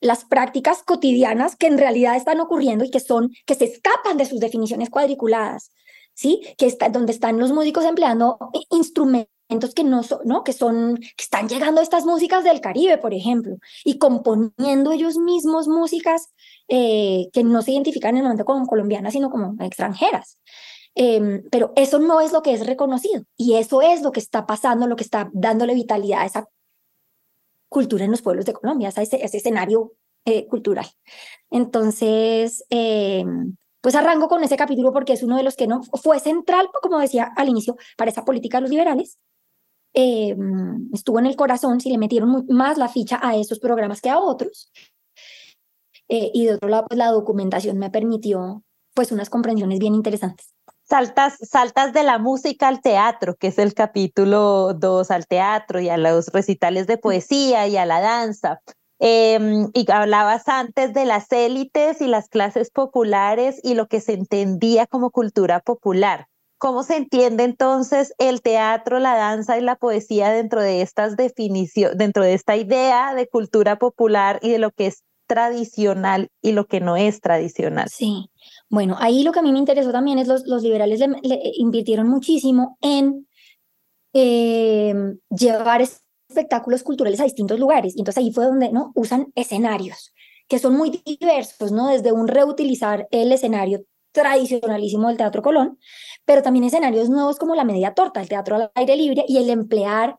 [0.00, 4.26] las prácticas cotidianas que en realidad están ocurriendo y que son, que se escapan de
[4.26, 5.70] sus definiciones cuadriculadas,
[6.14, 6.42] ¿sí?
[6.58, 8.38] Que está, donde están los músicos empleando
[8.70, 10.44] instrumentos que no son, ¿no?
[10.44, 15.66] Que son, que están llegando estas músicas del Caribe, por ejemplo, y componiendo ellos mismos
[15.66, 16.28] músicas
[16.68, 20.38] eh, que no se identifican en el momento como colombianas, sino como extranjeras.
[20.98, 24.46] Em, pero eso no es lo que es reconocido y eso es lo que está
[24.46, 26.48] pasando, lo que está dándole vitalidad a esa
[27.68, 29.92] cultura en los pueblos de Colombia, a ese, ese escenario
[30.24, 30.86] eh, cultural.
[31.50, 36.18] Entonces, em, pues arranco con ese capítulo porque es uno de los que no fue
[36.18, 39.18] central, como decía al inicio, para esa política de los liberales.
[39.92, 44.10] Em, estuvo en el corazón, si le metieron más la ficha a esos programas que
[44.10, 44.72] a otros.
[46.08, 48.62] Eh, y de otro lado, pues la documentación me permitió
[48.94, 50.55] pues unas comprensiones bien interesantes.
[50.88, 55.88] Saltas, saltas de la música al teatro, que es el capítulo 2, al teatro y
[55.88, 58.60] a los recitales de poesía y a la danza.
[59.00, 64.12] Em, y hablabas antes de las élites y las clases populares y lo que se
[64.12, 66.28] entendía como cultura popular.
[66.56, 72.22] ¿Cómo se entiende entonces el teatro, la danza y la poesía dentro de estas dentro
[72.22, 76.80] de esta idea de cultura popular y de lo que es tradicional y lo que
[76.80, 77.88] no es tradicional.
[77.90, 78.30] Sí,
[78.68, 82.08] bueno, ahí lo que a mí me interesó también es los, los liberales le, invirtieron
[82.08, 83.26] muchísimo en
[84.12, 87.94] em, llevar espectáculos culturales a distintos lugares.
[87.96, 88.92] Y entonces ahí fue donde ¿no?
[88.94, 90.12] usan escenarios
[90.48, 91.88] que son muy diversos, ¿no?
[91.88, 95.78] Desde un reutilizar el escenario tradicionalísimo del Teatro Colón,
[96.24, 99.50] pero también escenarios nuevos como la media torta, el teatro al aire libre y el
[99.50, 100.18] emplear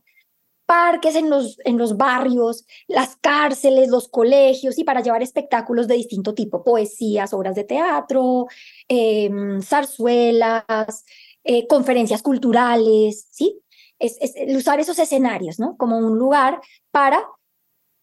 [0.68, 5.96] parques en los, en los barrios, las cárceles, los colegios y para llevar espectáculos de
[5.96, 8.48] distinto tipo, poesías, obras de teatro,
[8.88, 11.06] em, zarzuelas,
[11.44, 13.62] eh, conferencias culturales, ¿sí?
[13.98, 14.20] Es,
[14.56, 15.78] usar esos escenarios, ¿no?
[15.78, 16.60] Como un lugar
[16.92, 17.26] para,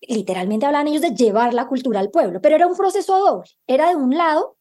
[0.00, 3.50] literalmente hablan ellos de llevar la cultura al pueblo, pero era un proceso doble.
[3.66, 4.57] Era de un lado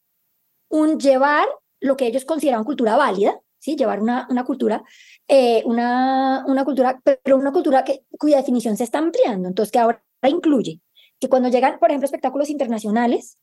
[0.68, 1.46] un llevar
[1.80, 3.76] lo que ellos consideraban cultura válida, ¿sí?
[3.76, 4.84] Llevar una, una cultura
[5.28, 9.78] eh, una, una cultura, pero una cultura que, cuya definición se está ampliando, entonces que
[9.78, 10.80] ahora incluye
[11.20, 13.38] que cuando llegan, por ejemplo, espectáculos internacionales,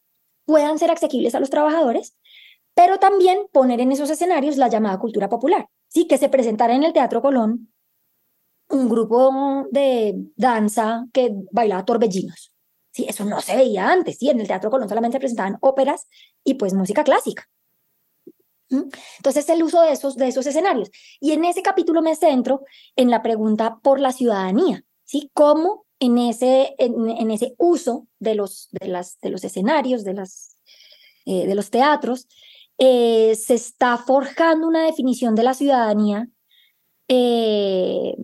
[0.46, 2.18] puedan ser asequibles a los trabajadores,
[2.74, 6.08] pero también poner en esos escenarios la llamada cultura popular, ¿sí?
[6.08, 7.72] que se presentara en el Teatro Colón
[8.70, 12.54] un grupo de danza que bailaba torbellinos.
[12.94, 16.08] Sí, eso no se veía antes, sí, en el Teatro Colón solamente se presentaban óperas
[16.44, 17.48] y pues música clásica.
[18.72, 20.90] Entonces, el uso de esos, de esos escenarios.
[21.20, 22.62] Y en ese capítulo me centro
[22.96, 25.30] en la pregunta por la ciudadanía, ¿sí?
[25.34, 30.58] ¿Cómo en ese, en, ese uso de los, de, las, de los escenarios, de, las,
[31.26, 32.28] eh, de los teatros,
[32.80, 36.28] eh, se está forjando una definición de la ciudadanía,
[37.08, 38.16] eh,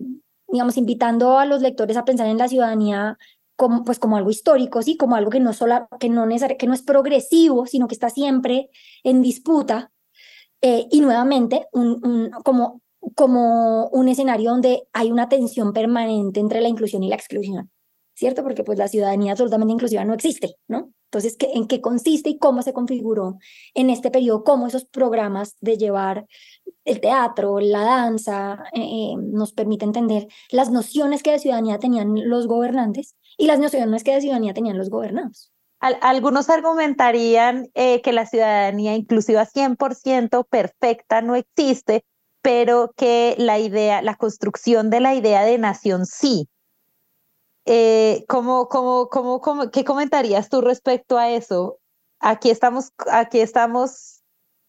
[0.48, 3.16] digamos, invitando a los lectores a pensar en la ciudadanía
[3.54, 4.96] como, pues como algo histórico, ¿sí?
[4.96, 6.26] como algo que no, solo, que, no
[6.58, 8.70] que no es progresivo, sino que está siempre
[9.04, 9.92] en disputa,
[10.60, 11.66] eh, y nuevamente,
[13.14, 17.70] como un escenario donde hay una tensión permanente entre la inclusión y la exclusión,
[18.14, 18.42] ¿cierto?
[18.42, 20.92] Porque pues la ciudadanía absolutamente inclusiva no existe, ¿no?
[21.10, 23.38] Entonces, ¿qué, ¿en qué consiste y cómo se configuró
[23.72, 24.44] en este periodo?
[24.44, 26.26] ¿Cómo esos programas de llevar
[26.84, 32.28] el teatro, la danza, eh, eh, nos permite entender las nociones que de ciudadanía tenían
[32.28, 35.50] los gobernantes y las nociones que de ciudadanía tenían los gobernados?
[35.80, 42.04] Algunos argumentarían eh, que la ciudadanía inclusiva 100% perfecta no existe,
[42.42, 46.48] pero que la idea, la construcción de la idea de nación sí.
[47.64, 51.78] Eh, ¿cómo, cómo, cómo, cómo, qué comentarías tú respecto a eso?
[52.18, 54.22] Aquí estamos, aquí estamos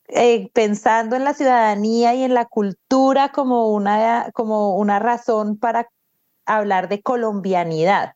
[0.09, 5.87] eh, pensando en la ciudadanía y en la cultura como una, como una razón para
[6.45, 8.13] hablar de colombianidad.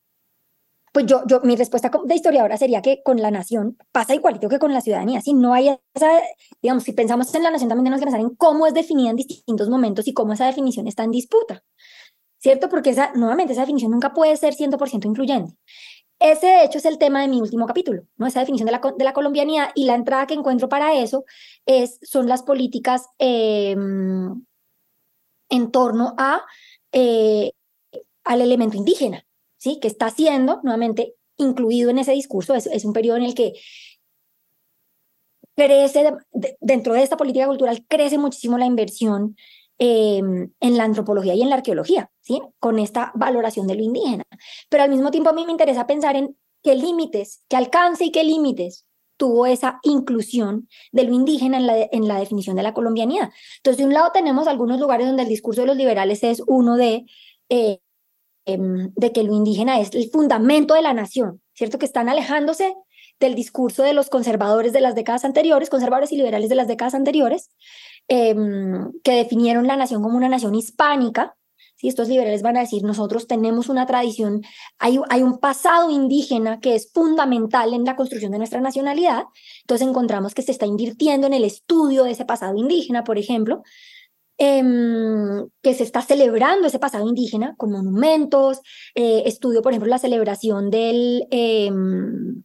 [0.93, 4.59] Pues yo, yo, mi respuesta de historiadora sería que con la nación pasa igualito que
[4.59, 5.21] con la ciudadanía.
[5.21, 6.21] Si no hay esa,
[6.61, 9.17] digamos, si pensamos en la nación, también tenemos que pensar en cómo es definida en
[9.17, 11.63] distintos momentos y cómo esa definición está en disputa.
[12.43, 12.67] ¿cierto?
[12.69, 15.55] Porque esa, nuevamente, esa definición nunca puede ser 100% incluyente.
[16.19, 18.27] Ese, de hecho, es el tema de mi último capítulo, ¿no?
[18.27, 21.23] Esa definición de la, de la colombianidad y la entrada que encuentro para eso
[21.65, 23.75] es, son las políticas eh,
[25.49, 26.41] en torno a,
[26.91, 27.53] eh,
[28.25, 29.25] al elemento indígena,
[29.63, 29.79] ¿sí?
[29.79, 32.53] Que está siendo, nuevamente, incluido en ese discurso.
[32.53, 33.53] Es, un periodo en el que
[35.55, 36.11] crece,
[36.59, 39.37] dentro de esta política cultural, crece muchísimo la inversión
[39.77, 42.41] em, en la antropología y en la arqueología, ¿sí?
[42.59, 44.25] Con esta valoración de lo indígena.
[44.69, 48.11] Pero al mismo tiempo a mí me interesa pensar en qué límites, qué alcance y
[48.11, 52.73] qué límites tuvo esa inclusión de lo indígena en la, en la definición de la
[52.73, 53.31] colombianidad.
[53.57, 56.75] Entonces, de un lado tenemos algunos lugares donde el discurso de los liberales es uno
[56.75, 57.05] de,
[57.49, 57.79] eh,
[58.45, 61.77] em, de que lo indígena es el fundamento de la nación, ¿cierto?
[61.77, 62.73] Que están alejándose
[63.19, 66.93] del discurso de los conservadores de las décadas anteriores, conservadores y liberales de las décadas
[66.93, 67.49] anteriores,
[68.07, 71.35] em, que definieron la nación como una nación hispánica.
[71.75, 74.41] Si estos liberales van a decir, nosotros tenemos una tradición,
[74.77, 79.23] hay, hay un pasado indígena que es fundamental en la construcción de nuestra nacionalidad,
[79.61, 83.63] entonces encontramos que se está invirtiendo en el estudio de ese pasado indígena, por ejemplo,
[84.37, 88.61] em, que se está celebrando ese pasado indígena con monumentos,
[88.95, 92.41] eh, estudio, por ejemplo, la celebración del, em,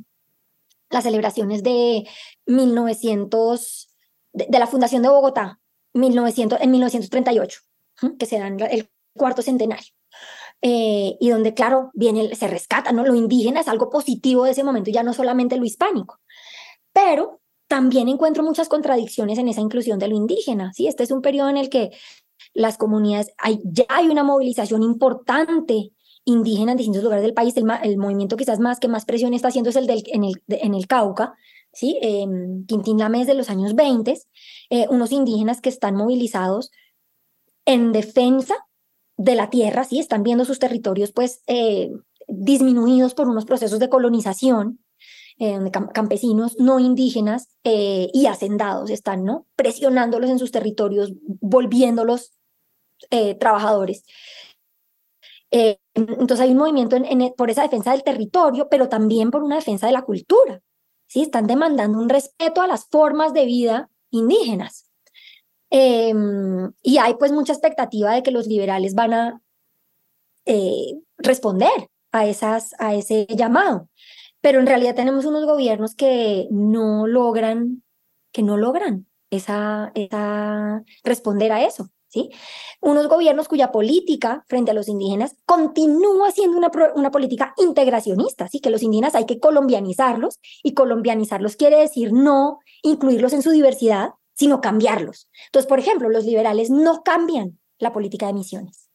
[0.90, 2.07] las celebraciones de
[2.46, 3.88] 1900,
[4.33, 5.61] de, la Fundación de Bogotá,
[5.94, 7.61] 1900, en 1938,
[8.18, 9.92] que se el cuarto centenario.
[10.61, 13.05] Eh, y donde, claro, viene, se rescata, ¿no?
[13.05, 16.18] Lo indígena es algo positivo de ese momento, ya no solamente lo hispánico.
[16.92, 20.87] Pero también encuentro muchas contradicciones en esa inclusión de lo indígena, ¿sí?
[20.88, 21.90] Este es un periodo en el que
[22.54, 25.92] las comunidades, hay, ya hay una movilización importante
[26.24, 27.54] indígena en distintos lugares del país.
[27.57, 30.74] El, movimiento quizás más que más presión está haciendo es el del, en, el, en
[30.74, 31.35] el Cauca,
[31.72, 31.98] ¿sí?
[32.02, 32.26] Eh,
[32.66, 34.18] Quintín Lames de los años 20,
[34.70, 36.70] eh, unos indígenas que están movilizados
[37.66, 38.54] en defensa
[39.16, 39.98] de la tierra, ¿sí?
[39.98, 41.90] Están viendo sus territorios pues eh,
[42.28, 44.81] disminuidos por unos procesos de colonización,
[45.38, 49.46] donde campesinos no indígenas y hacendados están, ¿no?
[49.55, 52.33] Presionándolos en sus territorios, volviéndolos
[53.38, 54.05] trabajadores.
[55.51, 59.57] Eh, entonces hay un movimiento en, por esa defensa del territorio, pero también por una
[59.57, 60.61] defensa de la cultura.
[61.07, 61.22] ¿sí?
[61.22, 64.87] Están demandando un respeto a las formas de vida indígenas.
[65.70, 69.42] Em, y hay pues mucha expectativa de que los liberales van a
[70.46, 73.88] eh, responder a, esas, a ese llamado.
[74.40, 77.83] Pero en realidad tenemos unos gobiernos que no logran,
[78.33, 81.90] que no logran esa, esa responder a eso.
[82.09, 82.31] ¿sí?
[82.81, 88.61] Unos gobiernos cuya política frente a los indígenas continúa siendo una, una política integracionista, ¿sí?
[88.61, 94.11] Que los indígenas hay que colombianizarlos y colombianizarlos quiere decir no incluirlos en su diversidad,
[94.35, 95.29] sino cambiarlos.
[95.46, 98.88] Entonces, por ejemplo, los liberales no cambian la política de misiones.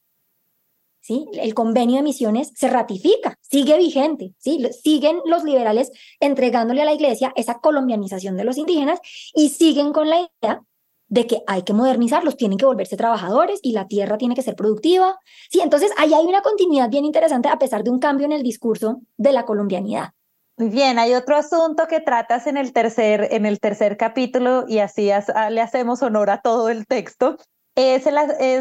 [1.05, 1.25] ¿Sí?
[1.33, 4.65] El convenio de misiones se ratifica, sigue vigente, ¿sí?
[4.81, 9.01] Siguen los liberales entregándole a la iglesia esa colombianización de los indígenas
[9.35, 10.61] y siguen con la idea
[11.09, 14.55] de que hay que modernizarlos, tienen que volverse trabajadores y la tierra tiene que ser
[14.55, 15.19] productiva.
[15.51, 18.41] Sí, entonces ahí hay una continuidad bien interesante a pesar de un cambio en el
[18.41, 20.11] discurso de la colombianidad.
[20.55, 24.79] Muy bien, hay otro asunto que tratas en el tercer, en el tercer capítulo y
[24.79, 25.09] así
[25.49, 27.35] le hacemos honor a todo el texto,
[27.75, 28.05] es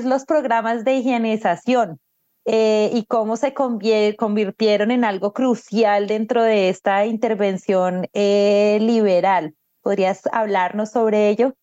[0.05, 2.00] los programas de higienización
[2.44, 9.55] eh, y cómo se convirtieron en algo crucial dentro de esta intervención eh, liberal.
[9.81, 11.55] ¿Podrías hablarnos sobre ello?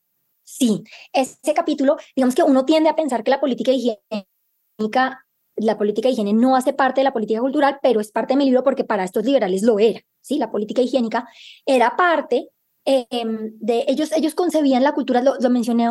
[0.44, 6.08] Sí, ese capítulo, digamos que uno tiende a pensar que la política higiénica, la política
[6.08, 8.64] de higiene no hace parte de la política cultural, pero es parte de mi libro
[8.64, 10.40] porque para estos liberales lo era, ¿sí?
[10.40, 11.28] La política higiénica
[11.66, 12.50] era parte
[12.86, 15.90] em, de ellos, ellos concebían la cultura, lo, mencioné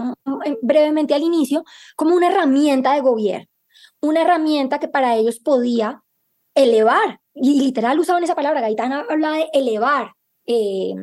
[0.63, 3.47] brevemente al inicio, como una herramienta de gobierno,
[4.01, 6.03] una herramienta que para ellos podía
[6.55, 10.13] elevar, y literal usaban esa palabra, Gaitán habla de elevar
[10.47, 10.95] eh,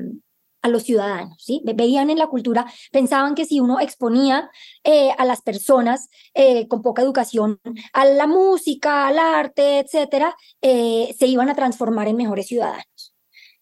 [0.62, 1.62] a los ciudadanos, ¿sí?
[1.64, 4.50] Veían en la cultura, pensaban que si uno exponía
[4.84, 7.60] eh, a las personas eh, con poca educación
[7.94, 13.05] a la música, al arte, etcétera, se iban a transformar en mejores ciudadanos.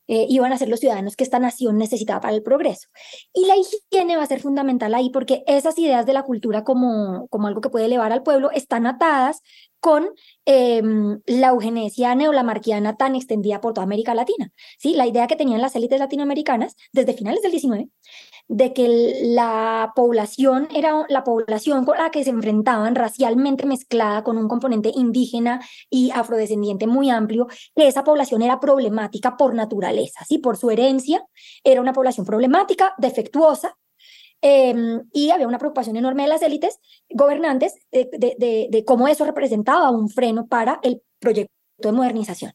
[0.07, 2.89] Iban a ser los ciudadanos que esta nación necesitaba para el progreso.
[3.33, 7.27] Y la higiene va a ser fundamental ahí porque esas ideas de la cultura como,
[7.29, 9.41] como algo que puede elevar al pueblo están atadas
[9.79, 10.07] con
[10.45, 14.51] em, la eugenesia neolamarquiana tan extendida por toda América Latina.
[14.79, 14.93] ¿sí?
[14.93, 17.89] La idea que tenían las élites latinoamericanas desde finales del 19
[18.47, 24.37] de que la población era la población con la que se enfrentaban racialmente mezclada con
[24.37, 30.37] un componente indígena y afrodescendiente muy amplio, que esa población era problemática por naturaleza, ¿sí?
[30.37, 31.25] por su herencia,
[31.63, 33.75] era una población problemática, defectuosa,
[34.45, 36.77] Em, y había una preocupación enorme de las élites
[37.09, 42.51] gobernantes de, de, de, cómo eso representaba un freno para el proyecto de modernización.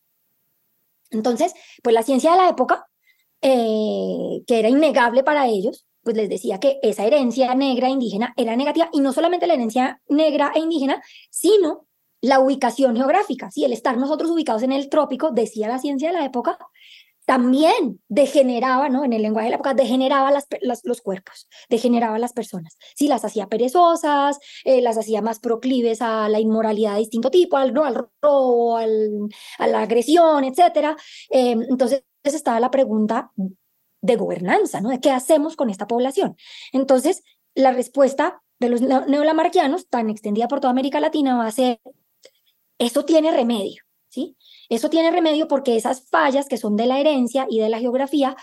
[1.11, 2.87] Entonces, pues la ciencia de la época,
[3.41, 8.33] eh, que era innegable para ellos, pues les decía que esa herencia negra e indígena
[8.37, 11.87] era negativa, y no solamente la herencia negra e indígena, sino
[12.21, 13.65] la ubicación geográfica, ¿sí?
[13.65, 16.59] el estar nosotros ubicados en el trópico, decía la ciencia de la época,
[17.29, 19.05] también degeneraba, ¿no?
[19.05, 20.47] En el lenguaje de la época, degeneraba las,
[20.83, 22.79] los cuerpos, degeneraba las personas.
[22.97, 27.59] Sí, las hacía perezosas, eh, las hacía más proclives a la inmoralidad de distinto tipo,
[27.59, 27.85] al, ¿no?
[27.85, 30.97] al robo, al, a la agresión, etc.
[31.29, 33.31] Eh, entonces estaba la pregunta
[34.01, 34.89] de gobernanza, ¿no?
[34.89, 36.35] De qué hacemos con esta población.
[36.73, 37.25] Entonces,
[37.55, 41.79] la respuesta de los neolamarquianos, tan extendida por toda América Latina, va a ser,
[42.79, 44.37] eso tiene remedio, ¿sí?
[44.69, 48.37] Eso tiene remedio porque esas fallas que son de la herencia y de la geografía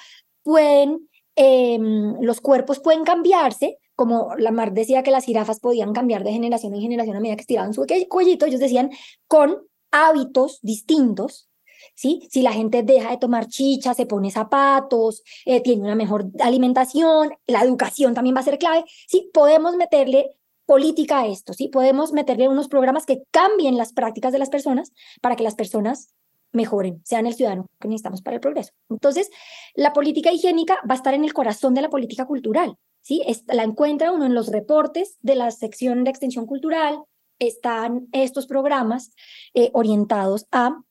[0.44, 6.24] pueden, em, los cuerpos pueden cambiarse, como la Mar decía que las jirafas podían cambiar
[6.24, 8.92] de generación en generación a medida que estiraban su cuellito, ellos decían
[9.28, 9.62] con
[9.92, 11.50] hábitos distintos,
[11.96, 12.28] ¿sí?
[12.30, 17.32] Si la gente deja de tomar chicha, se pone zapatos, eh, tiene una mejor alimentación,
[17.48, 19.30] la educación también va a ser clave, ¿sí?
[19.34, 20.36] Podemos meterle
[20.66, 21.68] política a esto, ¿sí?
[21.68, 24.92] Podemos meterle unos programas que cambien las prácticas de las personas
[25.22, 26.14] para que las personas
[26.52, 28.72] mejoren, sean el ciudadano que necesitamos para el progreso.
[28.90, 29.30] Entonces,
[29.76, 33.22] la política higiénica va a estar en el corazón de la política cultural, ¿sí?
[33.48, 37.04] la encuentra uno en los reportes de la sección de extensión cultural,
[37.40, 39.12] están estos programas
[39.54, 40.82] eh, orientados a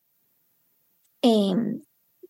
[1.23, 1.83] em,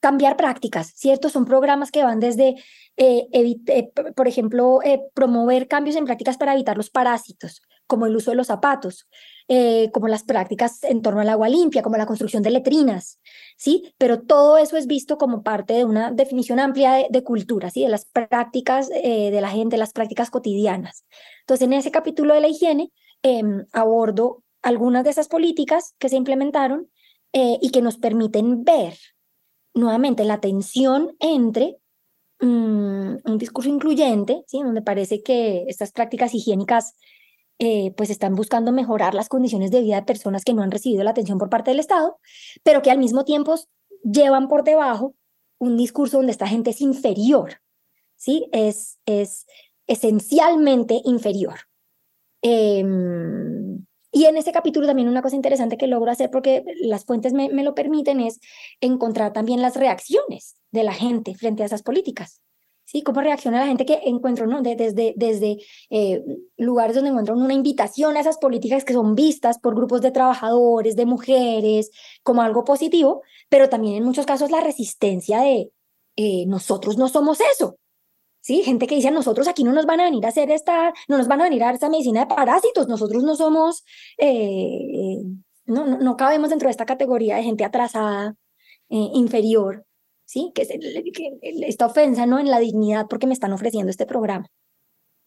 [0.05, 1.31] cambiar prácticas, ¿cierto?
[1.31, 2.57] Son programas que van desde,
[2.99, 8.15] eh, eh, por ejemplo, eh, promover cambios en prácticas para evitar los parásitos, como el
[8.15, 9.09] uso de los zapatos,
[9.95, 13.19] como las prácticas en torno al agua limpia, como la construcción de letrinas,
[13.57, 13.95] ¿sí?
[13.97, 17.83] Pero todo eso es visto como parte de una definición amplia de, de cultura, ¿sí?
[17.83, 21.07] De las prácticas de la gente, las prácticas cotidianas.
[21.41, 22.93] Entonces, en ese capítulo de la higiene,
[23.23, 26.91] em, abordo algunas de esas políticas que se implementaron
[27.33, 28.95] y que nos permiten ver
[29.75, 31.77] nuevamente la tensión entre
[32.41, 34.63] mm, un discurso incluyente, ¿sí?
[34.63, 36.95] donde parece que estas prácticas higiénicas
[37.59, 41.05] eh, pues están buscando mejorar las condiciones de vida de personas que no han recibido
[41.05, 42.19] la atención por parte del Estado,
[42.63, 43.55] pero que al mismo tiempo
[44.03, 45.15] llevan por debajo
[45.59, 47.61] un discurso donde esta gente es inferior,
[48.17, 48.49] ¿sí?
[48.53, 49.47] Es, es
[49.87, 51.61] esencialmente inferior.
[52.43, 57.33] Em, y en ese capítulo también una cosa interesante que logro hacer porque las fuentes
[57.33, 58.39] me, me lo permiten es
[58.81, 62.41] encontrar también las reacciones de la gente frente a esas políticas.
[62.85, 63.03] ¿sí?
[63.03, 64.63] Cómo reacciona la gente que encuentro, ¿no?
[64.63, 65.59] desde, desde
[65.91, 66.23] eh,
[66.57, 70.95] lugares donde encuentran una invitación a esas políticas que son vistas por grupos de trabajadores,
[70.95, 71.91] de mujeres,
[72.23, 75.71] como algo positivo, pero también en muchos casos la resistencia de
[76.17, 77.79] eh, nosotros no somos eso,
[78.45, 78.63] ¿sí?
[78.63, 81.29] Gente que dice, nosotros aquí no nos van a venir a hacer esta, no nos
[81.29, 83.85] van a venir a dar esta medicina de parásitos, nosotros no somos,
[84.19, 85.17] eh,
[85.65, 88.35] no, no, cabemos dentro de esta categoría de gente atrasada,
[88.91, 89.87] eh, inferior,
[90.27, 90.53] ¿sí?
[90.55, 90.71] Que, es
[91.43, 92.39] esta ofensa, ¿no?
[92.39, 94.47] En la dignidad porque me están ofreciendo este programa.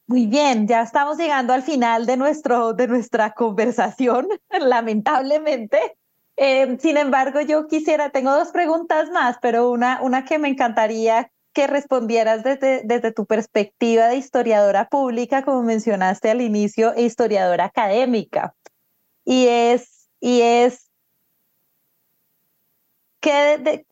[0.05, 4.27] Muy bien, ya estamos llegando al final de, nuestro, de nuestra conversación,
[4.61, 5.97] lamentablemente.
[6.35, 11.31] Eh, sin embargo, yo quisiera, tengo dos preguntas más, pero una, una que me encantaría
[11.57, 17.65] que respondieras desde, desde tu perspectiva de historiadora pública, como mencionaste al inicio, e historiadora
[17.65, 18.53] académica.
[19.25, 20.91] Y es, y es
[23.21, 23.87] que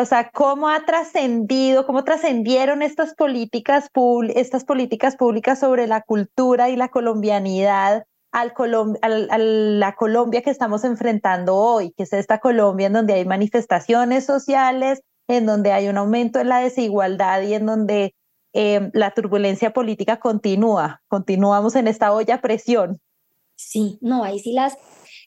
[0.00, 3.88] o sea, cómo ha trascendido, cómo trascendieron estas políticas,
[4.34, 8.52] estas políticas públicas sobre la cultura y la colombianidad al,
[9.00, 14.26] a la Colombia que estamos enfrentando hoy, que es esta Colombia en donde hay manifestaciones
[14.26, 15.02] sociales,
[15.36, 18.14] en donde hay un aumento en la desigualdad y en donde
[18.52, 21.02] eh, la turbulencia política continúa.
[21.08, 23.00] Continuamos en esta olla presión.
[23.54, 24.76] Sí, no, ahí sí las,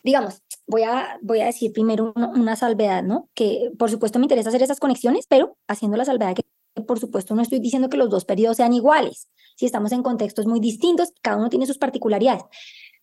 [0.03, 3.29] digamos, voy a, voy a decir primero una, salvedad, ¿no?
[3.33, 6.43] Que por supuesto me interesa hacer esas conexiones, pero haciendo la salvedad que
[6.81, 10.47] por supuesto no estoy diciendo que los dos periodos sean iguales, si estamos en contextos
[10.47, 12.43] muy distintos, cada uno tiene sus particularidades.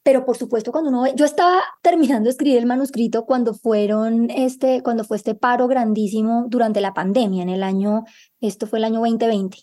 [0.03, 4.31] Pero por supuesto, cuando uno ve, yo estaba terminando de escribir el manuscrito cuando fueron
[4.31, 8.05] este, cuando fue este paro grandísimo durante la pandemia, en el año,
[8.41, 9.59] esto fue el año 2020,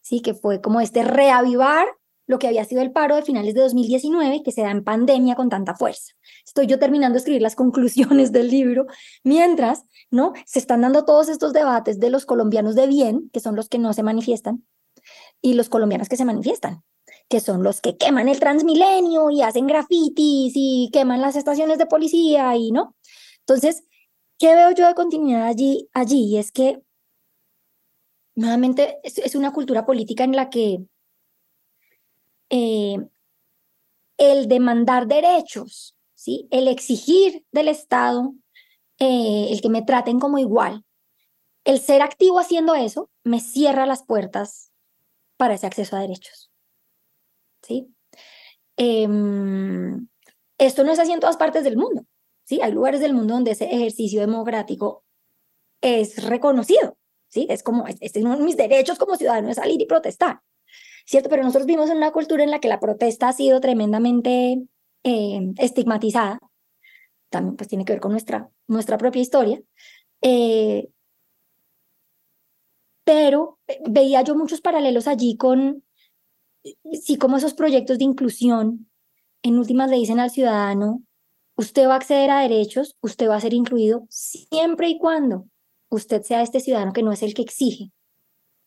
[0.00, 1.88] sí, que fue como este reavivar
[2.26, 5.34] lo que había sido el paro de finales de 2019, que se da en pandemia
[5.34, 6.14] con tanta fuerza.
[6.46, 8.86] Estoy yo terminando de escribir las conclusiones del libro,
[9.24, 10.32] mientras, ¿no?
[10.46, 13.78] Se están dando todos estos debates de los colombianos de bien, que son los que
[13.78, 14.64] no se manifiestan,
[15.42, 16.84] y los colombianos que se manifiestan
[17.28, 21.86] que son los que queman el Transmilenio y hacen grafitis y queman las estaciones de
[21.86, 22.94] policía y no.
[23.40, 23.84] Entonces,
[24.38, 25.88] ¿qué veo yo de continuidad allí?
[25.92, 26.82] Allí es que
[28.34, 30.84] nuevamente es, una cultura política en la que
[32.50, 32.96] eh,
[34.18, 36.46] el demandar derechos, ¿sí?
[36.50, 38.34] el exigir del Estado,
[38.98, 40.84] eh, el que me traten como igual,
[41.64, 44.70] el ser activo haciendo eso me cierra las puertas
[45.36, 46.53] para ese acceso a derechos.
[47.66, 47.94] ¿Sí?
[48.76, 50.08] Em,
[50.58, 52.04] esto no es así en todas partes del mundo.
[52.44, 52.60] ¿sí?
[52.62, 55.04] Hay lugares del mundo donde ese ejercicio democrático
[55.80, 56.96] es reconocido.
[57.28, 57.46] ¿sí?
[57.50, 60.40] Es como, este es uno de mis derechos como ciudadano, es salir y protestar.
[61.06, 61.28] ¿Cierto?
[61.28, 64.62] Pero nosotros vivimos en una cultura en la que la protesta ha sido tremendamente
[65.04, 66.38] eh, estigmatizada.
[67.30, 69.60] También pues tiene que ver con nuestra, nuestra propia historia.
[70.22, 70.88] Eh,
[73.04, 75.83] pero veía yo muchos paralelos allí con,
[76.92, 78.90] sí, como esos proyectos de inclusión,
[79.42, 81.02] en últimas le dicen al ciudadano,
[81.56, 85.46] usted va a acceder a derechos, usted va a ser incluido siempre y cuando
[85.90, 87.92] usted sea este ciudadano que no es el que exige,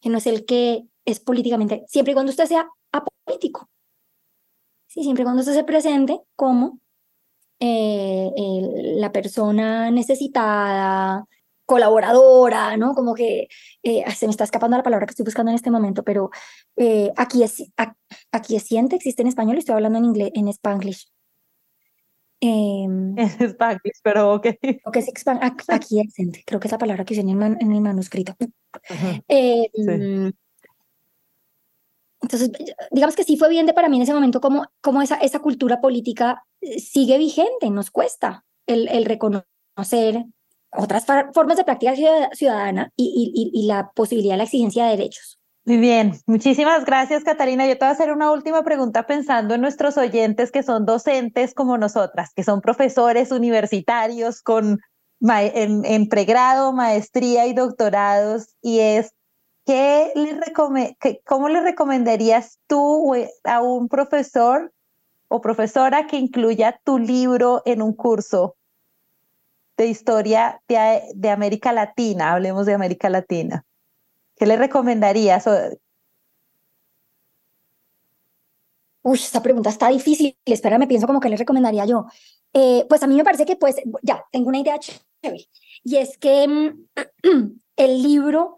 [0.01, 3.69] que no es el que es políticamente, siempre y cuando usted sea apolítico.
[4.87, 6.79] Sí, siempre y cuando usted se presente como
[7.59, 8.31] eh,
[8.97, 11.25] la persona necesitada,
[11.67, 12.95] colaboradora, ¿no?
[12.95, 13.49] Como que
[13.83, 16.31] eh, se me está escapando la palabra que estoy buscando en este momento, pero
[16.77, 17.61] eh, aquí es
[18.31, 21.07] aquí siente existe en español, estoy hablando en inglés, en spanglish.
[22.39, 24.47] Em, en spanglish, pero ok.
[24.93, 25.11] que es
[25.67, 26.01] aquí
[26.45, 28.33] creo que es la palabra que usé en el, en el manuscrito.
[29.27, 30.31] Em,
[32.21, 32.49] entonces,
[32.91, 35.39] digamos que sí fue bien de para mí en ese momento como, como esa, esa
[35.39, 40.25] cultura política eh, sigue vigente, nos cuesta el, el reconocer
[40.71, 41.93] otras formas de práctica
[42.33, 45.39] ciudadana y, y, la posibilidad de la exigencia de derechos.
[45.65, 47.67] Muy bien, muchísimas gracias Catalina.
[47.67, 51.53] Yo te voy a hacer una última pregunta pensando en nuestros oyentes que son docentes
[51.53, 54.79] como nosotras, que son profesores universitarios con
[55.21, 59.13] en, en pregrado, maestría y doctorados, y es,
[59.65, 63.13] ¿qué le ¿cómo le recomendarías tú
[63.43, 64.71] a un profesor
[65.27, 68.56] o profesora que incluya tu libro en un curso
[69.77, 73.63] de historia de, América Latina, hablemos de América Latina.
[74.35, 75.47] ¿Qué le recomendarías?
[79.03, 80.37] Uy, esta pregunta está difícil.
[80.45, 82.07] Espera, me pienso como que le recomendaría yo.
[82.53, 85.47] Eh, pues a mí me parece que, pues, ya, tengo una idea chévere.
[85.83, 86.87] Y es que mm,
[87.77, 88.57] el libro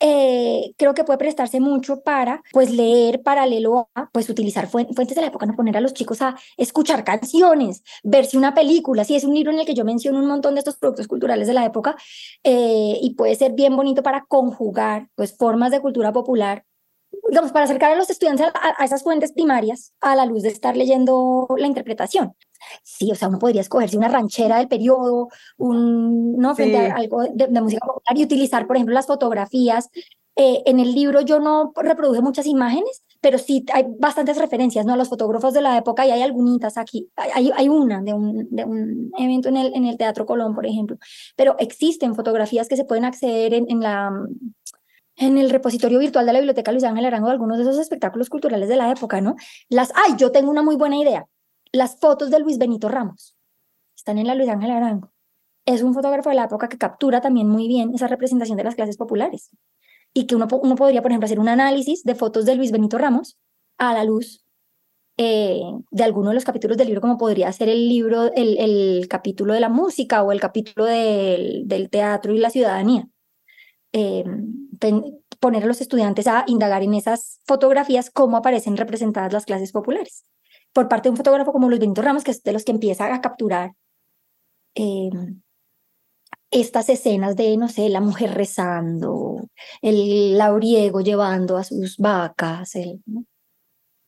[0.00, 5.20] eh, creo que puede prestarse mucho para pues leer paralelo a pues utilizar fuentes de
[5.20, 9.24] la época, no poner a los chicos a escuchar canciones, verse una película, si es
[9.24, 11.64] un libro en el que yo menciono un montón de estos productos culturales de la
[11.64, 11.96] época
[12.44, 16.64] eh, y puede ser bien bonito para conjugar pues formas de cultura popular
[17.28, 20.76] digamos, para acercar a los estudiantes a, esas fuentes primarias a la luz de estar
[20.76, 22.34] leyendo la interpretación.
[22.82, 26.54] Sí, o sea, uno podría escogerse una ranchera del periodo, un, ¿no?
[26.54, 29.90] Frente a algo de, música popular y utilizar, por ejemplo, las fotografías.
[30.36, 34.92] Eh, en el libro yo no reproduje muchas imágenes, pero sí hay bastantes referencias ¿no?
[34.92, 37.10] a los fotógrafos de la época y hay algunas aquí.
[37.16, 40.66] Hay, hay una de un, de un evento en el, en el Teatro Colón, por
[40.66, 40.96] ejemplo,
[41.34, 44.12] pero existen fotografías que se pueden acceder en, en la
[45.18, 48.68] en el repositorio virtual de la Biblioteca Luis Ángel Arango algunos de esos espectáculos culturales
[48.68, 49.34] de la época, ¿no?
[49.68, 51.26] Las, ay, yo tengo una muy buena idea.
[51.72, 53.36] Las fotos de Luis Benito Ramos
[53.96, 55.10] están en la Luis Ángel Arango.
[55.66, 58.76] Es un fotógrafo de la época que captura también muy bien esa representación de las
[58.76, 59.50] clases populares.
[60.14, 62.96] Y que uno, uno podría, por ejemplo, hacer un análisis de fotos de Luis Benito
[62.96, 63.36] Ramos
[63.76, 64.44] a la luz
[65.18, 65.60] eh,
[65.90, 69.52] de alguno de los capítulos del libro, como podría ser el libro, el, el capítulo
[69.52, 73.08] de la música o el capítulo del, del teatro y la ciudadanía.
[73.92, 74.24] Eh,
[75.40, 80.24] poner a los estudiantes a indagar en esas fotografías cómo aparecen representadas las clases populares.
[80.72, 83.12] Por parte de un fotógrafo como Luis Benito Ramos, que es de los que empieza
[83.12, 83.72] a capturar
[84.74, 85.10] eh,
[86.50, 89.48] estas escenas de, no sé, la mujer rezando,
[89.82, 92.72] el lauriego llevando a sus vacas.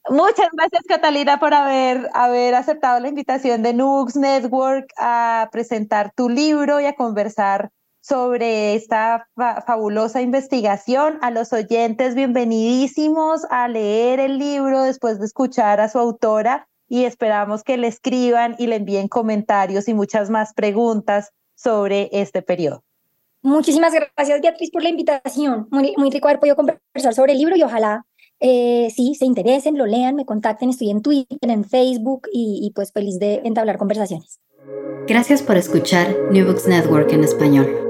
[0.09, 6.29] Muchas gracias, Catalina, por haber, haber aceptado la invitación de Nux Network a presentar tu
[6.29, 7.71] libro y a conversar
[8.01, 9.29] sobre esta
[9.67, 11.19] fabulosa investigación.
[11.23, 17.05] A los oyentes, bienvenidísimos a leer el libro después de escuchar a su autora y
[17.05, 22.83] esperamos que le escriban y le envíen comentarios y muchas más preguntas sobre este periodo.
[23.43, 25.69] Muchísimas gracias, Beatriz, por la invitación.
[25.71, 28.05] Muy, muy rico haber podido conversar sobre el libro y ojalá
[28.41, 30.71] eh, sí, se interesen, lo lean, me contacten.
[30.71, 34.41] Estoy en Twitter, en Facebook y, y pues feliz de entablar conversaciones.
[35.07, 37.90] Gracias por escuchar New Books Network en español.